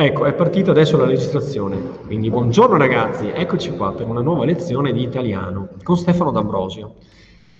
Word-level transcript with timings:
Ecco, 0.00 0.24
è 0.24 0.32
partita 0.32 0.70
adesso 0.70 0.96
la 0.96 1.04
registrazione. 1.04 1.76
Quindi 2.06 2.30
buongiorno 2.30 2.78
ragazzi, 2.78 3.28
eccoci 3.28 3.76
qua 3.76 3.92
per 3.92 4.08
una 4.08 4.22
nuova 4.22 4.46
lezione 4.46 4.94
di 4.94 5.02
italiano 5.02 5.68
con 5.82 5.98
Stefano 5.98 6.30
D'Ambrosio. 6.30 6.94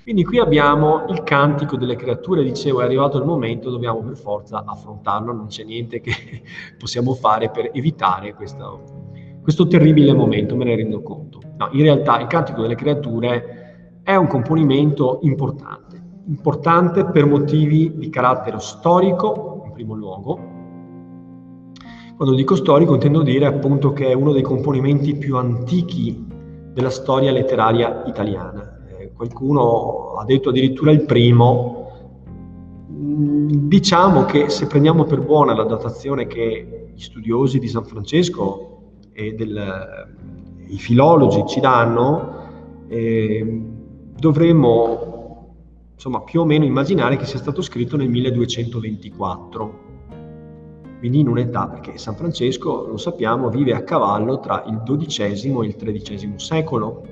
Quindi 0.03 0.25
qui 0.25 0.39
abbiamo 0.39 1.05
il 1.11 1.23
cantico 1.23 1.77
delle 1.77 1.97
creature, 1.97 2.43
dicevo 2.43 2.81
è 2.81 2.85
arrivato 2.85 3.19
il 3.19 3.27
momento, 3.27 3.69
dobbiamo 3.69 4.01
per 4.01 4.17
forza 4.17 4.65
affrontarlo, 4.67 5.35
non 5.35 5.49
c'è 5.49 5.65
niente 5.65 6.01
che 6.01 6.15
possiamo 6.81 7.13
fare 7.13 7.51
per 7.51 7.73
evitare 7.75 8.33
questo, 8.33 9.11
questo 9.43 9.67
terribile 9.67 10.15
momento, 10.15 10.57
me 10.57 10.65
ne 10.65 10.77
rendo 10.77 11.03
conto. 11.03 11.41
No, 11.59 11.69
in 11.73 11.83
realtà 11.83 12.21
il 12.21 12.27
cantico 12.27 12.63
delle 12.63 12.75
creature 12.75 14.01
è 14.03 14.15
un 14.15 14.29
componimento 14.29 15.19
importante, 15.25 16.03
importante 16.29 17.05
per 17.05 17.27
motivi 17.27 17.99
di 17.99 18.09
carattere 18.09 18.61
storico, 18.61 19.65
in 19.67 19.73
primo 19.73 19.93
luogo, 19.93 20.50
quando 22.21 22.37
dico 22.37 22.55
storico 22.55 22.93
intendo 22.93 23.23
dire 23.23 23.47
appunto 23.47 23.95
che 23.95 24.09
è 24.09 24.13
uno 24.13 24.33
dei 24.33 24.43
componimenti 24.43 25.17
più 25.17 25.39
antichi 25.39 26.23
della 26.71 26.91
storia 26.91 27.33
letteraria 27.33 28.05
italiana. 28.05 28.79
Eh, 28.99 29.13
qualcuno 29.15 30.17
ha 30.19 30.25
detto 30.27 30.51
addirittura 30.51 30.91
il 30.91 31.07
primo. 31.07 31.89
Mm, 32.93 33.49
diciamo 33.69 34.27
che 34.27 34.51
se 34.51 34.67
prendiamo 34.67 35.05
per 35.05 35.23
buona 35.23 35.55
la 35.55 35.65
datazione 35.65 36.27
che 36.27 36.91
gli 36.95 37.01
studiosi 37.01 37.59
di 37.59 37.69
San 37.69 37.87
Francesco 37.87 38.83
e 39.13 39.33
del, 39.33 40.07
i 40.67 40.77
filologi 40.77 41.43
ci 41.47 41.61
danno, 41.61 42.85
eh, 42.89 43.63
dovremmo 44.15 45.55
insomma, 45.95 46.21
più 46.21 46.43
o 46.43 46.45
meno 46.45 46.67
immaginare 46.67 47.17
che 47.17 47.25
sia 47.25 47.39
stato 47.39 47.63
scritto 47.63 47.97
nel 47.97 48.11
1224 48.11 49.89
quindi 51.01 51.21
in 51.21 51.29
un'età, 51.29 51.67
perché 51.67 51.97
San 51.97 52.15
Francesco, 52.15 52.87
lo 52.87 52.99
sappiamo, 52.99 53.49
vive 53.49 53.73
a 53.73 53.83
cavallo 53.83 54.39
tra 54.39 54.63
il 54.67 54.83
XII 54.85 55.61
e 55.63 55.67
il 55.67 55.77
XIII 55.77 56.35
secolo. 56.37 57.03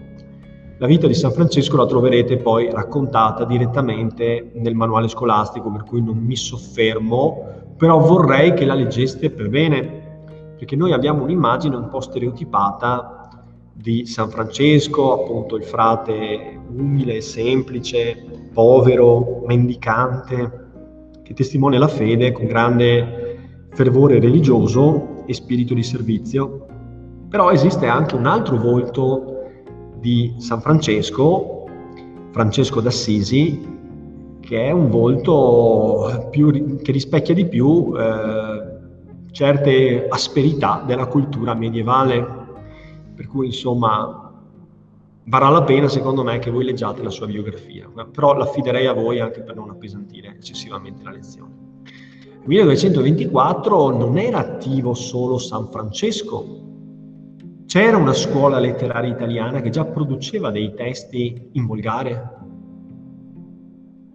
La 0.77 0.87
vita 0.87 1.07
di 1.07 1.15
San 1.15 1.33
Francesco 1.33 1.77
la 1.77 1.87
troverete 1.87 2.37
poi 2.37 2.71
raccontata 2.71 3.45
direttamente 3.45 4.51
nel 4.57 4.75
manuale 4.75 5.09
scolastico, 5.09 5.73
per 5.73 5.85
cui 5.85 6.03
non 6.03 6.19
mi 6.19 6.37
soffermo, 6.37 7.73
però 7.79 7.99
vorrei 7.99 8.53
che 8.53 8.67
la 8.67 8.75
leggeste 8.75 9.31
per 9.31 9.49
bene, 9.49 10.27
perché 10.59 10.77
noi 10.77 10.93
abbiamo 10.93 11.23
un'immagine 11.23 11.75
un 11.75 11.89
po' 11.89 12.01
stereotipata 12.01 13.43
di 13.73 14.05
San 14.05 14.29
Francesco, 14.29 15.15
appunto 15.15 15.57
il 15.57 15.65
frate 15.65 16.61
umile, 16.69 17.23
semplice, 17.23 18.51
povero, 18.53 19.45
mendicante, 19.47 20.67
che 21.23 21.33
testimonia 21.33 21.79
la 21.79 21.89
fede 21.89 22.33
con 22.33 22.47
grande 22.47 23.28
fervore 23.79 24.19
religioso 24.19 25.23
e 25.25 25.33
spirito 25.33 25.73
di 25.73 25.85
servizio, 25.85 26.67
però 27.29 27.53
esiste 27.53 27.87
anche 27.87 28.17
un 28.17 28.27
altro 28.27 28.57
volto 28.57 29.45
di 30.01 30.35
San 30.39 30.61
Francesco, 30.61 31.65
Francesco 32.33 32.81
d'Assisi, 32.81 33.77
che 34.41 34.65
è 34.65 34.73
un 34.73 34.91
volto 34.91 36.27
più, 36.31 36.79
che 36.83 36.91
rispecchia 36.91 37.35
di 37.35 37.47
più 37.47 37.95
eh, 37.97 39.31
certe 39.31 40.09
asperità 40.09 40.83
della 40.85 41.07
cultura 41.07 41.55
medievale, 41.55 42.27
per 43.15 43.29
cui 43.29 43.47
insomma 43.47 44.33
varrà 45.23 45.51
la 45.51 45.63
pena 45.63 45.87
secondo 45.87 46.25
me 46.25 46.41
che 46.41 46.51
voi 46.51 46.65
leggiate 46.65 47.01
la 47.05 47.11
sua 47.11 47.27
biografia, 47.27 47.89
però 48.11 48.35
l'affiderei 48.37 48.87
a 48.87 48.93
voi 48.93 49.21
anche 49.21 49.43
per 49.43 49.55
non 49.55 49.71
appesantire 49.71 50.31
eccessivamente 50.31 51.05
la 51.05 51.13
lezione. 51.13 51.68
1224 52.45 53.97
non 53.97 54.19
era 54.19 54.39
attivo 54.39 54.95
solo 54.95 55.39
San 55.39 55.69
Francesco, 55.71 56.67
c'era 57.69 57.99
una 57.99 58.15
scuola 58.15 58.59
letteraria 58.59 59.13
italiana 59.13 59.61
che 59.61 59.69
già 59.69 59.85
produceva 59.85 60.51
dei 60.51 60.73
testi 60.75 61.51
in 61.53 61.67
volgare. 61.67 62.37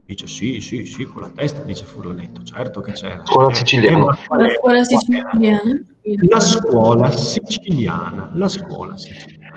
Dice 0.05 0.25
sì, 0.25 0.59
sì, 0.59 0.85
sì, 0.85 1.05
con 1.05 1.21
la 1.21 1.29
testa, 1.29 1.61
dice 1.61 1.85
Furlanetto, 1.85 2.41
certo 2.41 2.81
che 2.81 2.93
c'era. 2.93 3.21
Scuola 3.23 3.51
eh, 3.51 3.53
siciliana. 3.53 4.05
La 4.05 4.49
scuola 4.49 4.83
siciliana. 4.83 5.85
La 6.27 6.39
scuola 6.39 7.11
siciliana, 7.11 8.31
la 8.33 8.47
scuola 8.47 8.97
siciliana. 8.97 9.53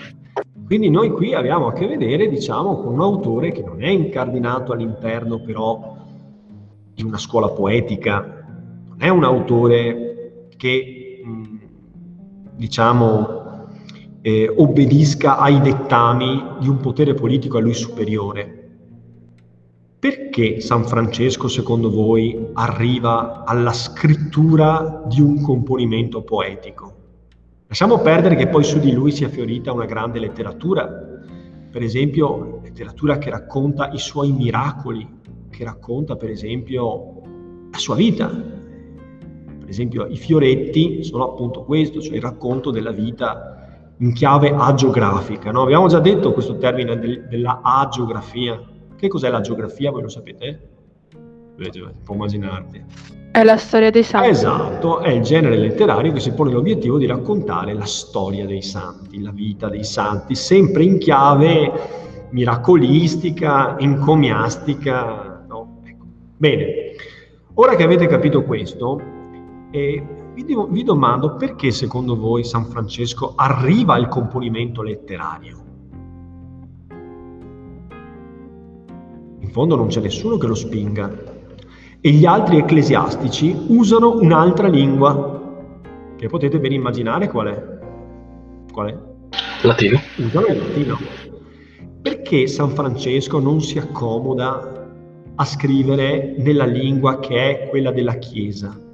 Quindi 0.66 0.90
noi 0.90 1.10
qui 1.10 1.32
abbiamo 1.32 1.68
a 1.68 1.72
che 1.72 1.86
vedere, 1.86 2.28
diciamo, 2.28 2.76
con 2.76 2.92
un 2.92 3.00
autore 3.00 3.50
che 3.50 3.62
non 3.62 3.82
è 3.82 3.88
incardinato 3.88 4.72
all'interno 4.72 5.40
però 5.40 5.96
di 6.92 7.02
una 7.02 7.16
scuola 7.16 7.48
poetica 7.48 8.35
non 8.96 9.06
è 9.06 9.08
un 9.08 9.24
autore 9.24 10.48
che, 10.56 11.22
diciamo, 12.54 13.68
eh, 14.22 14.52
obbedisca 14.56 15.38
ai 15.38 15.60
dettami 15.60 16.42
di 16.60 16.68
un 16.68 16.78
potere 16.78 17.14
politico 17.14 17.58
a 17.58 17.60
lui 17.60 17.74
superiore. 17.74 18.62
Perché 19.98 20.60
San 20.60 20.84
Francesco, 20.84 21.48
secondo 21.48 21.90
voi, 21.90 22.48
arriva 22.54 23.44
alla 23.44 23.72
scrittura 23.72 25.02
di 25.06 25.20
un 25.20 25.42
componimento 25.42 26.22
poetico? 26.22 26.94
Lasciamo 27.66 27.98
perdere 27.98 28.36
che 28.36 28.48
poi 28.48 28.64
su 28.64 28.78
di 28.78 28.92
lui 28.92 29.10
sia 29.10 29.28
fiorita 29.28 29.72
una 29.72 29.86
grande 29.86 30.20
letteratura, 30.20 30.86
per 31.70 31.82
esempio 31.82 32.60
letteratura 32.62 33.18
che 33.18 33.30
racconta 33.30 33.90
i 33.90 33.98
suoi 33.98 34.32
miracoli, 34.32 35.06
che 35.50 35.64
racconta 35.64 36.16
per 36.16 36.30
esempio 36.30 37.22
la 37.70 37.78
sua 37.78 37.96
vita, 37.96 38.55
per 39.66 39.74
esempio 39.74 40.06
i 40.06 40.16
fioretti 40.16 41.02
sono 41.02 41.24
appunto 41.24 41.64
questo, 41.64 42.00
cioè 42.00 42.14
il 42.14 42.22
racconto 42.22 42.70
della 42.70 42.92
vita 42.92 43.88
in 43.96 44.12
chiave 44.12 44.54
agiografica. 44.56 45.50
No? 45.50 45.62
Abbiamo 45.62 45.88
già 45.88 45.98
detto 45.98 46.32
questo 46.32 46.56
termine 46.56 46.96
del, 46.96 47.26
della 47.28 47.62
agiografia. 47.64 48.62
Che 48.96 49.08
cos'è 49.08 49.28
la 49.28 49.40
geografia? 49.40 49.90
Voi 49.90 50.02
lo 50.02 50.08
sapete? 50.08 50.68
Può 52.04 52.14
immaginarti. 52.14 52.84
È 53.32 53.42
la 53.42 53.56
storia 53.56 53.90
dei 53.90 54.04
santi. 54.04 54.28
Esatto, 54.28 55.00
è 55.00 55.10
il 55.10 55.22
genere 55.22 55.56
letterario 55.56 56.12
che 56.12 56.20
si 56.20 56.30
pone 56.32 56.52
l'obiettivo 56.52 56.96
di 56.96 57.06
raccontare 57.06 57.74
la 57.74 57.86
storia 57.86 58.46
dei 58.46 58.62
santi, 58.62 59.20
la 59.20 59.32
vita 59.32 59.68
dei 59.68 59.84
santi, 59.84 60.36
sempre 60.36 60.84
in 60.84 60.98
chiave 60.98 61.72
miracolistica, 62.30 63.76
encomiastica. 63.80 65.44
No? 65.48 65.80
Ecco. 65.82 66.04
Bene, 66.36 66.92
ora 67.54 67.74
che 67.74 67.82
avete 67.82 68.06
capito 68.06 68.44
questo, 68.44 69.14
e 69.70 70.06
vi, 70.34 70.44
devo, 70.44 70.66
vi 70.66 70.82
domando 70.82 71.36
perché 71.36 71.70
secondo 71.70 72.16
voi 72.16 72.44
San 72.44 72.66
Francesco 72.66 73.34
arriva 73.34 73.94
al 73.94 74.08
componimento 74.08 74.82
letterario? 74.82 75.64
In 79.40 79.50
fondo 79.50 79.76
non 79.76 79.88
c'è 79.88 80.00
nessuno 80.00 80.36
che 80.36 80.46
lo 80.46 80.54
spinga 80.54 81.34
e 82.00 82.10
gli 82.10 82.24
altri 82.24 82.58
ecclesiastici 82.58 83.56
usano 83.68 84.18
un'altra 84.18 84.68
lingua 84.68 85.36
che 86.16 86.28
potete 86.28 86.58
ben 86.58 86.72
immaginare 86.72 87.28
qual 87.28 87.46
è. 87.48 87.78
Qual 88.72 88.88
è? 88.88 88.98
Latino. 89.62 89.98
Usano 90.16 90.46
il 90.46 90.58
latino. 90.58 90.98
Perché 92.02 92.46
San 92.46 92.70
Francesco 92.70 93.38
non 93.38 93.60
si 93.60 93.78
accomoda 93.78 94.88
a 95.34 95.44
scrivere 95.44 96.34
nella 96.38 96.64
lingua 96.64 97.18
che 97.18 97.64
è 97.64 97.68
quella 97.68 97.90
della 97.90 98.14
Chiesa? 98.14 98.85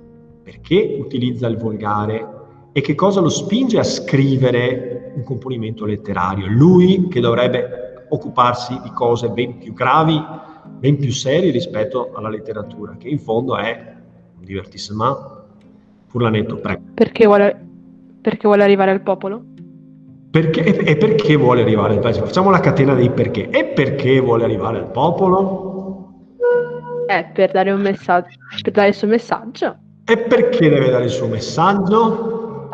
Perché 0.53 0.97
utilizza 0.99 1.47
il 1.47 1.57
volgare 1.57 2.41
e 2.73 2.83
che 2.83 2.95
cosa 2.95 3.21
lo 3.21 3.31
spinge 3.31 3.79
a 3.79 3.83
scrivere 3.83 5.13
un 5.15 5.23
componimento 5.25 5.87
letterario. 5.87 6.47
Lui 6.47 7.09
che 7.09 7.21
dovrebbe 7.21 8.07
occuparsi 8.11 8.79
di 8.83 8.91
cose 8.91 9.31
ben 9.31 9.57
più 9.57 9.73
gravi, 9.73 10.23
ben 10.79 10.99
più 10.99 11.11
serie 11.11 11.51
rispetto 11.51 12.13
alla 12.15 12.29
letteratura, 12.29 12.97
che 12.99 13.09
in 13.09 13.19
fondo 13.19 13.57
è 13.57 13.95
un 14.39 14.45
divertissement. 14.45 15.41
Furlanetto, 16.07 16.57
prego. 16.57 16.83
Perché 16.93 17.25
vuole, 17.25 17.67
perché 18.21 18.47
vuole 18.47 18.63
arrivare 18.63 18.91
al 18.91 19.01
popolo? 19.01 19.43
Perché, 20.31 20.63
e 20.63 20.97
perché 20.97 21.37
vuole 21.37 21.63
arrivare 21.63 21.95
al 21.95 22.01
popolo? 22.01 22.27
Facciamo 22.27 22.51
la 22.51 22.61
catena 22.61 22.95
dei 22.95 23.11
perché. 23.11 23.49
E 23.49 23.65
perché 23.65 24.21
vuole 24.21 24.45
arrivare 24.45 24.79
al 24.79 24.91
popolo? 24.91 25.71
Eh, 27.07 27.31
per 27.33 27.51
dare 27.53 27.71
un 27.71 27.81
messaggio, 27.81 28.37
per 28.63 28.73
dare 28.73 28.89
il 28.89 28.95
suo 28.95 29.09
messaggio. 29.09 29.77
E 30.05 30.19
perché 30.19 30.69
deve 30.69 30.91
dare 30.91 31.05
il 31.05 31.11
suo 31.11 31.29
messaggio? 31.29 32.69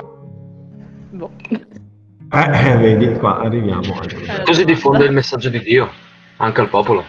Boh. 1.10 1.30
Eh, 2.30 2.70
eh, 2.70 2.76
vedi, 2.76 3.12
qua 3.19 3.40
arriviamo. 3.40 3.82
Così 4.44 4.64
diffonde 4.64 5.04
il 5.04 5.12
messaggio 5.12 5.48
di 5.50 5.60
Dio 5.60 5.88
anche 6.38 6.60
al 6.60 6.69
popolo. 6.69 7.04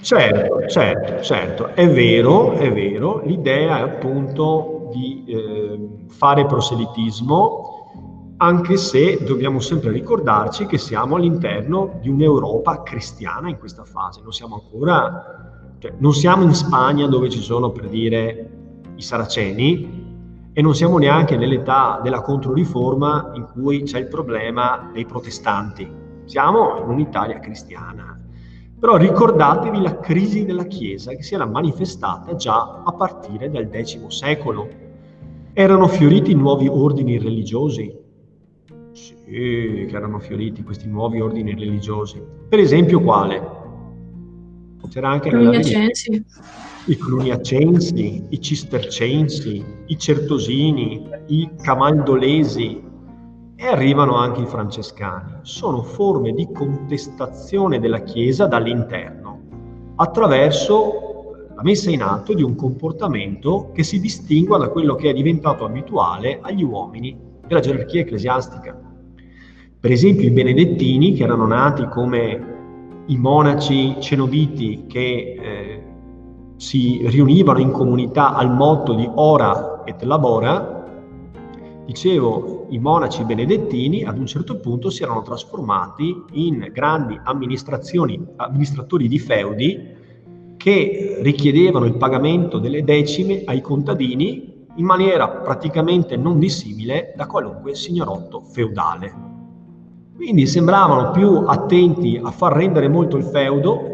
Certo, 0.00 0.66
certo, 0.66 1.22
certo, 1.22 1.68
è 1.74 1.88
vero, 1.88 2.54
è 2.54 2.72
vero, 2.72 3.22
l'idea 3.24 3.78
è 3.78 3.82
appunto 3.82 4.90
di 4.92 5.24
eh, 5.28 5.88
fare 6.08 6.44
proselitismo, 6.44 8.34
anche 8.38 8.76
se 8.78 9.22
dobbiamo 9.22 9.60
sempre 9.60 9.92
ricordarci 9.92 10.66
che 10.66 10.76
siamo 10.76 11.14
all'interno 11.14 12.00
di 12.00 12.08
un'Europa 12.08 12.82
cristiana 12.82 13.48
in 13.48 13.58
questa 13.58 13.84
fase, 13.84 14.22
non 14.22 14.32
siamo 14.32 14.60
ancora, 14.60 15.76
cioè, 15.78 15.92
non 15.98 16.12
siamo 16.12 16.42
in 16.42 16.54
Spagna 16.54 17.06
dove 17.06 17.30
ci 17.30 17.40
sono 17.40 17.70
per 17.70 17.88
dire 17.88 18.61
i 19.02 19.04
saraceni 19.04 20.10
e 20.54 20.62
non 20.62 20.74
siamo 20.74 20.98
neanche 20.98 21.36
nell'età 21.36 22.00
della 22.02 22.20
controriforma 22.20 23.32
in 23.34 23.46
cui 23.52 23.82
c'è 23.82 23.98
il 23.98 24.06
problema 24.06 24.90
dei 24.92 25.04
protestanti. 25.04 25.90
Siamo 26.24 26.78
in 26.82 26.88
un'Italia 26.88 27.40
cristiana. 27.40 28.18
Però 28.78 28.96
ricordatevi 28.96 29.80
la 29.80 29.98
crisi 29.98 30.44
della 30.44 30.64
Chiesa 30.64 31.12
che 31.12 31.22
si 31.22 31.34
era 31.34 31.46
manifestata 31.46 32.34
già 32.34 32.82
a 32.84 32.92
partire 32.92 33.50
dal 33.50 33.68
X 33.70 34.06
secolo. 34.08 34.68
Erano 35.52 35.88
fioriti 35.88 36.34
nuovi 36.34 36.68
ordini 36.68 37.18
religiosi. 37.18 38.00
Sì, 38.92 39.14
che 39.24 39.88
erano 39.90 40.18
fioriti 40.18 40.62
questi 40.62 40.88
nuovi 40.88 41.20
ordini 41.20 41.54
religiosi. 41.54 42.20
Per 42.48 42.58
esempio 42.58 43.00
quale? 43.00 43.60
C'era 44.88 45.08
anche 45.08 45.30
nella 45.30 45.58
i 46.86 46.96
cluniacensi, 46.96 48.24
i 48.28 48.40
cistercensi, 48.40 49.64
i 49.86 49.98
certosini, 49.98 51.08
i 51.26 51.48
camaldolesi 51.60 52.82
e 53.54 53.66
arrivano 53.66 54.16
anche 54.16 54.40
i 54.42 54.46
francescani. 54.46 55.38
Sono 55.42 55.82
forme 55.82 56.32
di 56.32 56.48
contestazione 56.52 57.78
della 57.78 58.02
Chiesa 58.02 58.46
dall'interno 58.46 59.40
attraverso 59.96 61.10
la 61.54 61.62
messa 61.62 61.90
in 61.90 62.02
atto 62.02 62.34
di 62.34 62.42
un 62.42 62.56
comportamento 62.56 63.70
che 63.72 63.84
si 63.84 64.00
distingua 64.00 64.58
da 64.58 64.68
quello 64.68 64.96
che 64.96 65.10
è 65.10 65.12
diventato 65.12 65.64
abituale 65.64 66.40
agli 66.40 66.64
uomini 66.64 67.16
della 67.46 67.60
gerarchia 67.60 68.00
ecclesiastica. 68.00 68.76
Per 69.78 69.90
esempio 69.90 70.26
i 70.26 70.30
benedettini, 70.30 71.12
che 71.12 71.22
erano 71.22 71.46
nati 71.46 71.86
come 71.86 72.50
i 73.06 73.16
monaci 73.16 73.96
cenobiti 74.00 74.84
che 74.86 75.36
eh, 75.38 75.81
si 76.62 77.00
riunivano 77.06 77.58
in 77.58 77.72
comunità 77.72 78.36
al 78.36 78.48
motto 78.48 78.94
di 78.94 79.10
ora 79.16 79.82
et 79.84 80.00
labora, 80.04 80.84
dicevo, 81.84 82.66
i 82.68 82.78
monaci 82.78 83.24
benedettini 83.24 84.04
ad 84.04 84.16
un 84.16 84.26
certo 84.26 84.60
punto 84.60 84.88
si 84.88 85.02
erano 85.02 85.22
trasformati 85.22 86.22
in 86.34 86.70
grandi 86.72 87.18
amministrazioni, 87.24 88.24
amministratori 88.36 89.08
di 89.08 89.18
feudi 89.18 89.76
che 90.56 91.18
richiedevano 91.22 91.84
il 91.84 91.96
pagamento 91.96 92.60
delle 92.60 92.84
decime 92.84 93.42
ai 93.44 93.60
contadini 93.60 94.66
in 94.76 94.84
maniera 94.84 95.28
praticamente 95.28 96.16
non 96.16 96.38
dissimile 96.38 97.12
da 97.16 97.26
qualunque 97.26 97.74
signorotto 97.74 98.40
feudale. 98.40 99.12
Quindi 100.14 100.46
sembravano 100.46 101.10
più 101.10 101.38
attenti 101.44 102.20
a 102.22 102.30
far 102.30 102.52
rendere 102.52 102.86
molto 102.86 103.16
il 103.16 103.24
feudo 103.24 103.91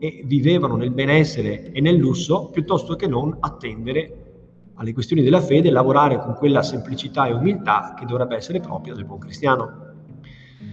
e 0.00 0.22
vivevano 0.24 0.76
nel 0.76 0.90
benessere 0.90 1.70
e 1.70 1.80
nel 1.80 1.96
lusso 1.96 2.48
piuttosto 2.50 2.96
che 2.96 3.06
non 3.06 3.36
attendere 3.38 4.24
alle 4.74 4.94
questioni 4.94 5.22
della 5.22 5.42
fede 5.42 5.68
e 5.68 5.70
lavorare 5.70 6.18
con 6.18 6.34
quella 6.34 6.62
semplicità 6.62 7.26
e 7.26 7.34
umiltà 7.34 7.94
che 7.96 8.06
dovrebbe 8.06 8.34
essere 8.34 8.60
propria 8.60 8.94
del 8.94 9.04
buon 9.04 9.18
cristiano. 9.18 9.88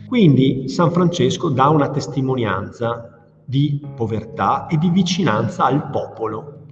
Quindi 0.07 0.69
San 0.69 0.91
Francesco 0.91 1.50
dà 1.50 1.68
una 1.68 1.89
testimonianza 1.89 3.27
di 3.44 3.85
povertà 3.95 4.68
e 4.68 4.77
di 4.77 4.89
vicinanza 4.89 5.65
al 5.65 5.89
popolo. 5.89 6.63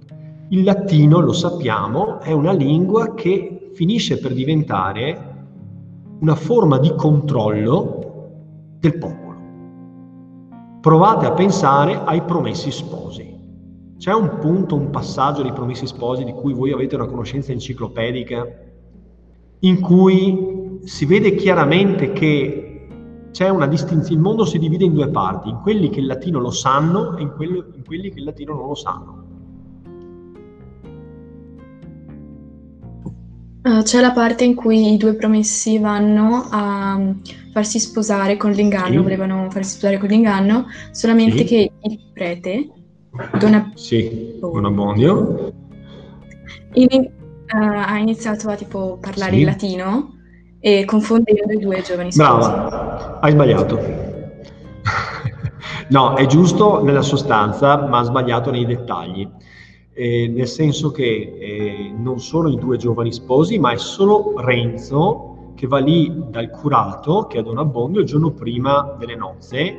Il 0.48 0.64
latino, 0.64 1.20
lo 1.20 1.34
sappiamo, 1.34 2.20
è 2.20 2.32
una 2.32 2.52
lingua 2.52 3.12
che 3.14 3.70
finisce 3.74 4.18
per 4.18 4.32
diventare 4.32 5.34
una 6.20 6.34
forma 6.34 6.78
di 6.78 6.94
controllo 6.94 8.00
del 8.78 8.96
popolo 8.96 9.25
provate 10.86 11.26
a 11.26 11.32
pensare 11.32 12.00
ai 12.04 12.22
promessi 12.22 12.70
sposi. 12.70 13.36
C'è 13.98 14.14
un 14.14 14.38
punto, 14.38 14.76
un 14.76 14.90
passaggio 14.90 15.42
dei 15.42 15.52
promessi 15.52 15.84
sposi 15.84 16.22
di 16.22 16.30
cui 16.30 16.52
voi 16.52 16.70
avete 16.70 16.94
una 16.94 17.06
conoscenza 17.06 17.50
enciclopedica, 17.50 18.46
in 19.58 19.80
cui 19.80 20.78
si 20.84 21.04
vede 21.04 21.34
chiaramente 21.34 22.12
che 22.12 22.86
c'è 23.32 23.48
una 23.48 23.66
distinzione, 23.66 24.14
il 24.14 24.20
mondo 24.20 24.44
si 24.44 24.60
divide 24.60 24.84
in 24.84 24.94
due 24.94 25.08
parti, 25.08 25.48
in 25.48 25.58
quelli 25.60 25.90
che 25.90 25.98
il 25.98 26.06
latino 26.06 26.38
lo 26.38 26.52
sanno 26.52 27.16
e 27.16 27.22
in, 27.22 27.32
quelli, 27.34 27.64
in 27.74 27.84
quelli 27.84 28.08
che 28.10 28.20
il 28.20 28.24
latino 28.24 28.54
non 28.54 28.68
lo 28.68 28.76
sanno. 28.76 29.25
Uh, 33.66 33.82
c'è 33.82 34.00
la 34.00 34.12
parte 34.12 34.44
in 34.44 34.54
cui 34.54 34.92
i 34.92 34.96
due 34.96 35.14
promessi 35.14 35.80
vanno 35.80 36.46
a 36.48 37.00
farsi 37.52 37.80
sposare 37.80 38.36
con 38.36 38.52
l'inganno, 38.52 38.90
sì. 38.90 38.96
volevano 38.98 39.50
farsi 39.50 39.72
sposare 39.72 39.98
con 39.98 40.08
l'inganno, 40.08 40.66
solamente 40.92 41.38
sì. 41.38 41.44
che 41.44 41.72
il 41.80 42.00
prete, 42.12 42.70
Don 43.40 43.72
sì, 43.74 44.38
Abbondio, 44.40 45.52
in, 46.74 46.88
uh, 46.92 47.56
ha 47.56 47.98
iniziato 47.98 48.50
a 48.50 48.54
tipo 48.54 48.98
parlare 49.00 49.36
il 49.36 49.44
latino 49.44 50.14
e 50.60 50.84
confondendo 50.84 51.52
i 51.52 51.58
due 51.58 51.82
giovani 51.82 52.12
sposi. 52.12 52.48
Brava, 52.48 53.18
hai 53.20 53.32
sbagliato. 53.32 53.80
no, 55.90 56.14
è 56.14 56.24
giusto 56.26 56.84
nella 56.84 57.02
sostanza, 57.02 57.84
ma 57.88 57.98
ha 57.98 58.04
sbagliato 58.04 58.52
nei 58.52 58.64
dettagli. 58.64 59.28
Eh, 59.98 60.28
nel 60.28 60.46
senso 60.46 60.90
che 60.90 61.38
eh, 61.40 61.94
non 61.96 62.20
sono 62.20 62.50
i 62.50 62.56
due 62.56 62.76
giovani 62.76 63.10
sposi, 63.14 63.58
ma 63.58 63.72
è 63.72 63.78
solo 63.78 64.34
Renzo 64.36 65.52
che 65.54 65.66
va 65.66 65.78
lì 65.78 66.12
dal 66.28 66.50
curato, 66.50 67.26
che 67.26 67.38
è 67.38 67.42
Don 67.42 67.56
Abbondio, 67.56 68.02
il 68.02 68.06
giorno 68.06 68.32
prima 68.32 68.94
delle 68.98 69.16
nozze, 69.16 69.74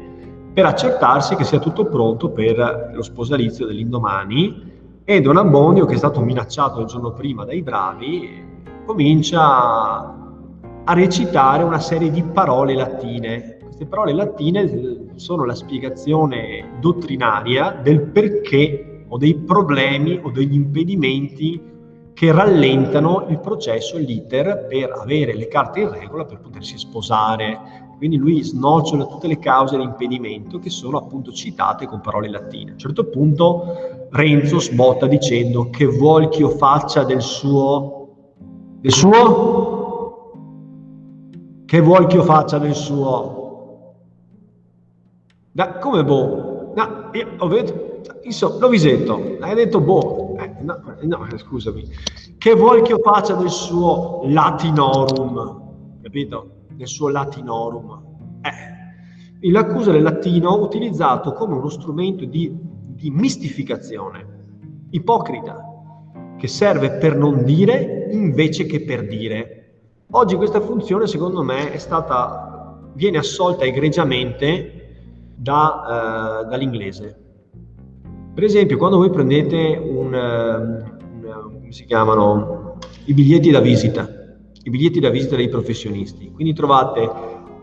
per 0.51 0.65
accertarsi 0.65 1.35
che 1.35 1.43
sia 1.43 1.59
tutto 1.59 1.85
pronto 1.85 2.31
per 2.31 2.89
lo 2.95 3.03
sposalizio 3.03 3.67
dell'indomani. 3.67 4.63
E 5.03 5.21
Don 5.21 5.37
Abbondio, 5.37 5.85
che 5.85 5.93
è 5.93 5.97
stato 5.97 6.19
minacciato 6.21 6.79
il 6.79 6.87
giorno 6.87 7.11
prima 7.11 7.45
dai 7.45 7.61
bravi, 7.61 8.43
comincia 8.87 10.15
a 10.83 10.93
recitare 10.95 11.61
una 11.61 11.79
serie 11.79 12.09
di 12.09 12.23
parole 12.23 12.73
latine. 12.73 13.57
Queste 13.61 13.85
parole 13.85 14.13
latine 14.13 15.11
sono 15.13 15.45
la 15.45 15.53
spiegazione 15.53 16.79
dottrinaria 16.79 17.79
del 17.83 18.01
perché 18.01 18.86
o 19.09 19.17
dei 19.17 19.35
problemi 19.35 20.19
o 20.21 20.31
degli 20.31 20.53
impedimenti 20.53 21.75
che 22.13 22.31
rallentano 22.31 23.27
il 23.29 23.39
processo, 23.39 23.97
l'iter 23.97 24.65
per 24.67 24.91
avere 24.91 25.35
le 25.35 25.47
carte 25.47 25.81
in 25.81 25.91
regola 25.91 26.25
per 26.25 26.39
potersi 26.39 26.77
sposare. 26.77 27.85
Quindi 27.97 28.17
lui 28.17 28.43
snocciola 28.43 29.05
tutte 29.05 29.27
le 29.27 29.37
cause 29.37 29.77
di 29.77 29.83
impedimento 29.83 30.57
che 30.57 30.69
sono 30.69 30.97
appunto 30.97 31.31
citate 31.31 31.85
con 31.85 32.01
parole 32.01 32.29
latine. 32.29 32.71
A 32.71 32.73
un 32.73 32.79
certo 32.79 33.05
punto 33.05 34.07
Renzo 34.09 34.59
sbotta 34.59 35.05
dicendo 35.05 35.69
che 35.69 35.85
vuol 35.85 36.29
che 36.29 36.39
io 36.39 36.49
faccia 36.49 37.03
del 37.03 37.21
suo... 37.21 38.09
del 38.79 38.91
suo? 38.91 40.31
Che 41.65 41.79
vuol 41.81 42.07
che 42.07 42.15
io 42.15 42.23
faccia 42.23 42.57
del 42.57 42.73
suo? 42.75 43.95
Da, 45.51 45.73
come 45.77 46.03
boh? 46.03 46.71
No, 46.75 47.09
io 47.13 47.27
ho 47.37 47.47
detto, 47.47 47.96
insomma, 48.27 48.59
Lovisetto, 48.59 49.37
hai 49.39 49.55
detto 49.55 49.79
boh, 49.79 50.35
eh, 50.37 50.55
no, 50.61 50.79
no, 51.01 51.27
scusami, 51.37 51.83
che 52.37 52.53
vuoi 52.53 52.81
che 52.81 52.91
io 52.91 52.99
faccia 52.99 53.33
del 53.33 53.49
suo 53.49 54.21
latinorum, 54.25 56.01
capito? 56.01 56.51
Del 56.73 56.87
suo 56.87 57.09
latinorum. 57.09 58.05
Eh, 58.41 59.49
l'accusa 59.49 59.91
del 59.91 60.03
latino 60.03 60.61
utilizzato 60.61 61.33
come 61.33 61.55
uno 61.55 61.69
strumento 61.69 62.25
di, 62.25 62.53
di 62.53 63.09
mistificazione, 63.09 64.25
ipocrita, 64.91 65.63
che 66.37 66.47
serve 66.47 66.91
per 66.91 67.15
non 67.15 67.43
dire 67.43 68.09
invece 68.11 68.65
che 68.65 68.83
per 68.83 69.07
dire. 69.07 69.53
Oggi 70.11 70.35
questa 70.35 70.61
funzione, 70.61 71.07
secondo 71.07 71.43
me, 71.43 71.71
è 71.71 71.77
stata, 71.77 72.79
viene 72.93 73.17
assolta 73.17 73.65
egregiamente 73.65 74.73
da, 75.35 76.43
uh, 76.43 76.49
dall'inglese 76.49 77.25
per 78.37 78.45
esempio, 78.45 78.77
quando 78.77 78.97
voi 78.97 79.09
prendete 79.09 79.81
un, 79.83 80.13
un, 80.13 81.49
come 81.53 81.71
si 81.71 81.85
chiamano, 81.85 82.77
i 83.05 83.13
biglietti 83.15 83.49
da 83.49 83.59
visita, 83.59 84.07
i 84.61 84.69
biglietti 84.69 84.99
da 84.99 85.09
visita 85.09 85.35
dei 85.35 85.49
professionisti, 85.49 86.29
quindi 86.31 86.53
trovate 86.53 87.09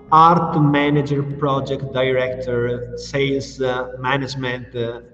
Art 0.09 0.57
Manager, 0.57 1.25
Project 1.37 1.93
Director, 1.93 2.95
Sales 2.97 3.63
Management, 4.01 5.05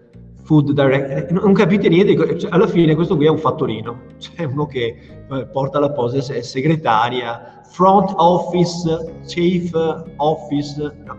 Food 0.44 0.72
Director, 0.72 1.30
non 1.30 1.52
capite 1.52 1.90
niente, 1.90 2.38
cioè, 2.38 2.50
alla 2.50 2.66
fine 2.66 2.94
questo 2.94 3.16
qui 3.16 3.26
è 3.26 3.28
un 3.28 3.36
fattorino, 3.36 4.04
c'è 4.16 4.44
uno 4.44 4.64
che 4.64 4.96
eh, 5.30 5.46
porta 5.52 5.78
la 5.78 5.90
posa, 5.90 6.16
è 6.32 6.40
segretaria, 6.40 7.60
front 7.68 8.14
office, 8.16 9.20
chief 9.26 9.72
office, 10.16 10.96
no, 11.04 11.18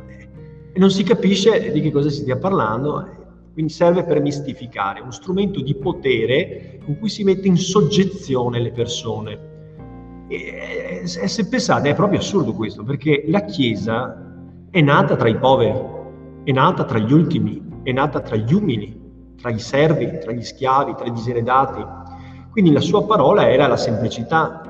non 0.74 0.90
si 0.90 1.04
capisce 1.04 1.72
di 1.72 1.80
che 1.80 1.92
cosa 1.92 2.10
si 2.10 2.22
stia 2.22 2.38
parlando 2.38 3.20
quindi 3.54 3.72
serve 3.72 4.04
per 4.04 4.22
mistificare, 4.22 5.02
uno 5.02 5.12
strumento 5.12 5.62
di 5.62 5.76
potere 5.76 6.80
con 6.84 6.98
cui 6.98 7.10
si 7.10 7.24
mette 7.24 7.48
in 7.48 7.58
soggezione 7.58 8.60
le 8.60 8.72
persone. 8.72 9.50
E, 10.30 11.02
se 11.06 11.48
pensate 11.48 11.90
è 11.90 11.96
proprio 11.96 12.20
assurdo 12.20 12.54
questo, 12.54 12.84
perché 12.84 13.24
la 13.28 13.44
Chiesa 13.44 14.46
è 14.70 14.82
nata 14.82 15.18
tra 15.18 15.28
i 15.28 15.38
poveri, 15.38 15.80
è 16.44 16.52
nata 16.52 16.86
tra 16.86 16.98
gli 16.98 17.12
ultimi, 17.12 17.62
è 17.84 17.92
nata 17.92 18.22
tra 18.22 18.38
gli 18.38 18.54
umili, 18.54 19.00
tra 19.36 19.50
i 19.50 19.60
servi, 19.60 20.20
tra 20.20 20.32
gli 20.32 20.44
schiavi, 20.44 20.96
tra 20.96 21.06
i 21.06 21.12
diseredati. 21.12 21.84
Quindi 22.52 22.72
la 22.72 22.80
sua 22.80 23.06
parola 23.06 23.50
era 23.50 23.68
la 23.68 23.78
semplicità. 23.78 24.62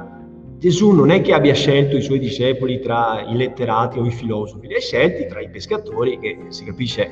Gesù 0.57 0.91
non 0.91 1.11
è 1.11 1.21
che 1.21 1.33
abbia 1.33 1.53
scelto 1.53 1.97
i 1.97 2.01
suoi 2.01 2.19
discepoli 2.19 2.79
tra 2.79 3.21
i 3.27 3.35
letterati 3.35 3.99
o 3.99 4.05
i 4.05 4.11
filosofi, 4.11 4.67
li 4.67 4.75
ha 4.75 4.79
scelti 4.79 5.27
tra 5.27 5.41
i 5.41 5.49
pescatori 5.49 6.19
che 6.19 6.45
si 6.49 6.63
capisce 6.63 7.09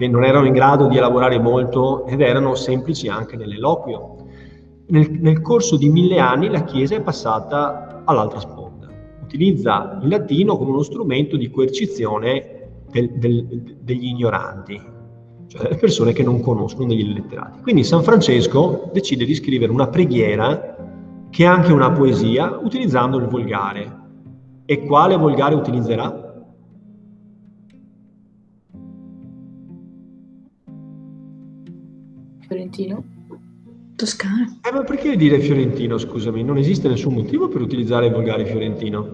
che 0.00 0.08
non 0.08 0.24
erano 0.24 0.46
in 0.46 0.54
grado 0.54 0.86
di 0.86 0.96
elaborare 0.96 1.38
molto 1.38 2.06
ed 2.06 2.22
erano 2.22 2.54
semplici 2.54 3.06
anche 3.08 3.36
nell'eloquio. 3.36 4.16
Nel, 4.86 5.10
nel 5.20 5.42
corso 5.42 5.76
di 5.76 5.90
mille 5.90 6.18
anni 6.18 6.48
la 6.48 6.64
Chiesa 6.64 6.94
è 6.94 7.02
passata 7.02 8.00
all'altra 8.06 8.40
sponda, 8.40 8.88
utilizza 9.22 9.98
il 10.00 10.08
latino 10.08 10.56
come 10.56 10.70
uno 10.70 10.82
strumento 10.82 11.36
di 11.36 11.50
coercizione 11.50 12.68
del, 12.90 13.10
del, 13.10 13.76
degli 13.82 14.06
ignoranti, 14.06 14.80
cioè 15.48 15.62
delle 15.64 15.76
persone 15.76 16.14
che 16.14 16.22
non 16.22 16.40
conoscono 16.40 16.88
degli 16.88 17.12
letterati. 17.12 17.60
Quindi 17.60 17.84
San 17.84 18.02
Francesco 18.02 18.88
decide 18.94 19.26
di 19.26 19.34
scrivere 19.34 19.70
una 19.70 19.88
preghiera 19.88 20.78
che 21.28 21.44
è 21.44 21.46
anche 21.46 21.74
una 21.74 21.92
poesia 21.92 22.58
utilizzando 22.58 23.18
il 23.18 23.26
volgare. 23.26 23.98
E 24.64 24.86
quale 24.86 25.18
volgare 25.18 25.54
utilizzerà? 25.54 26.29
Fiorentino? 32.70 33.02
Toscano? 33.96 34.58
Eh, 34.62 34.72
ma 34.72 34.82
perché 34.84 35.16
dire 35.16 35.40
fiorentino, 35.40 35.98
scusami? 35.98 36.42
Non 36.44 36.56
esiste 36.56 36.88
nessun 36.88 37.14
motivo 37.14 37.48
per 37.48 37.60
utilizzare 37.60 38.06
il 38.06 38.12
volgare 38.12 38.46
fiorentino. 38.46 39.08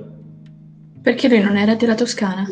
Perché 1.02 1.28
lui 1.28 1.40
non 1.40 1.56
era 1.56 1.75
della 1.75 1.94
Toscana? 1.94 2.46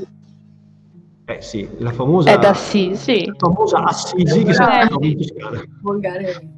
Eh 1.27 1.41
sì, 1.41 1.69
la 1.79 1.93
famosa... 1.93 2.33
È 2.33 2.39
da 2.39 2.51
Assisi. 2.51 3.27
La 3.27 3.35
famosa 3.37 3.85
Assisi 3.85 4.43
che 4.45 4.53
si 4.55 4.63
Eh. 4.63 5.07
in 5.09 5.17
Toscana. 5.17 5.63
Volgare. 5.83 6.49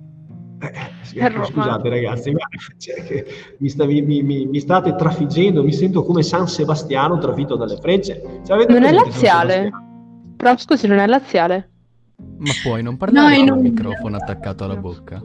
Eh, 0.58 0.72
sì, 1.02 1.18
È 1.18 1.28
Roma. 1.30 1.44
scusate 1.44 1.88
ragazzi, 1.90 2.30
ma 2.30 2.38
cioè, 2.78 3.04
che 3.04 3.26
mi, 3.58 3.68
stavi- 3.68 4.00
mi- 4.02 4.22
mi- 4.22 4.46
mi 4.46 4.58
state 4.60 4.94
trafiggendo, 4.96 5.62
mi 5.62 5.72
sento 5.72 6.02
come 6.02 6.22
San 6.22 6.48
Sebastiano 6.48 7.18
trafitto 7.18 7.56
dalle 7.56 7.76
frecce. 7.76 8.40
Cioè, 8.46 8.64
Non 8.66 8.84
è 8.84 8.92
laziale? 8.92 9.70
Però 10.36 10.56
scusi, 10.56 10.86
non 10.86 10.98
è 10.98 11.06
laziale? 11.06 11.70
Ma 12.38 12.52
puoi 12.62 12.82
non 12.82 12.96
parlare 12.96 13.30
No, 13.30 13.36
con 13.36 13.44
il 13.46 13.52
un- 13.52 13.70
microfono 13.70 14.16
attaccato 14.16 14.64
alla 14.64 14.76
bocca? 14.76 15.22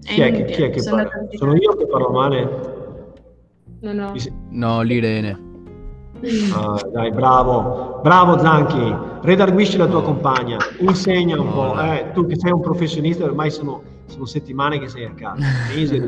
Chi 0.00 0.20
è 0.20 0.32
che, 0.32 0.44
chi 0.44 0.62
è 0.62 0.70
che 0.70 0.80
Sono 0.80 0.96
parla? 1.02 1.26
Sono 1.30 1.54
io 1.56 1.76
che 1.76 1.86
parlo 1.86 2.10
male? 2.10 2.68
No, 3.80 3.92
no. 3.92 4.12
No, 4.50 4.82
l'Irene. 4.82 5.48
Ah, 6.52 6.78
dai, 6.92 7.10
bravo, 7.12 8.00
bravo 8.02 8.38
Zanchi, 8.38 8.94
redarguisci 9.22 9.78
la 9.78 9.86
tua 9.86 10.02
compagna, 10.02 10.58
insegna 10.80 11.40
un 11.40 11.50
po', 11.50 11.80
eh, 11.80 12.10
tu 12.12 12.26
che 12.26 12.36
sei 12.36 12.52
un 12.52 12.60
professionista, 12.60 13.24
ormai 13.24 13.50
sono, 13.50 13.82
sono 14.04 14.26
settimane 14.26 14.78
che 14.78 14.88
sei 14.88 15.06
a 15.06 15.12
casa. 15.12 15.42
mesi 15.74 15.98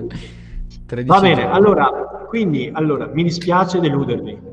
13 0.87 1.07
Va 1.07 1.21
bene, 1.21 1.51
allora, 1.51 2.27
quindi, 2.29 2.69
allora, 2.71 3.09
mi 3.11 3.23
dispiace 3.23 3.81
deludervi. 3.81 4.51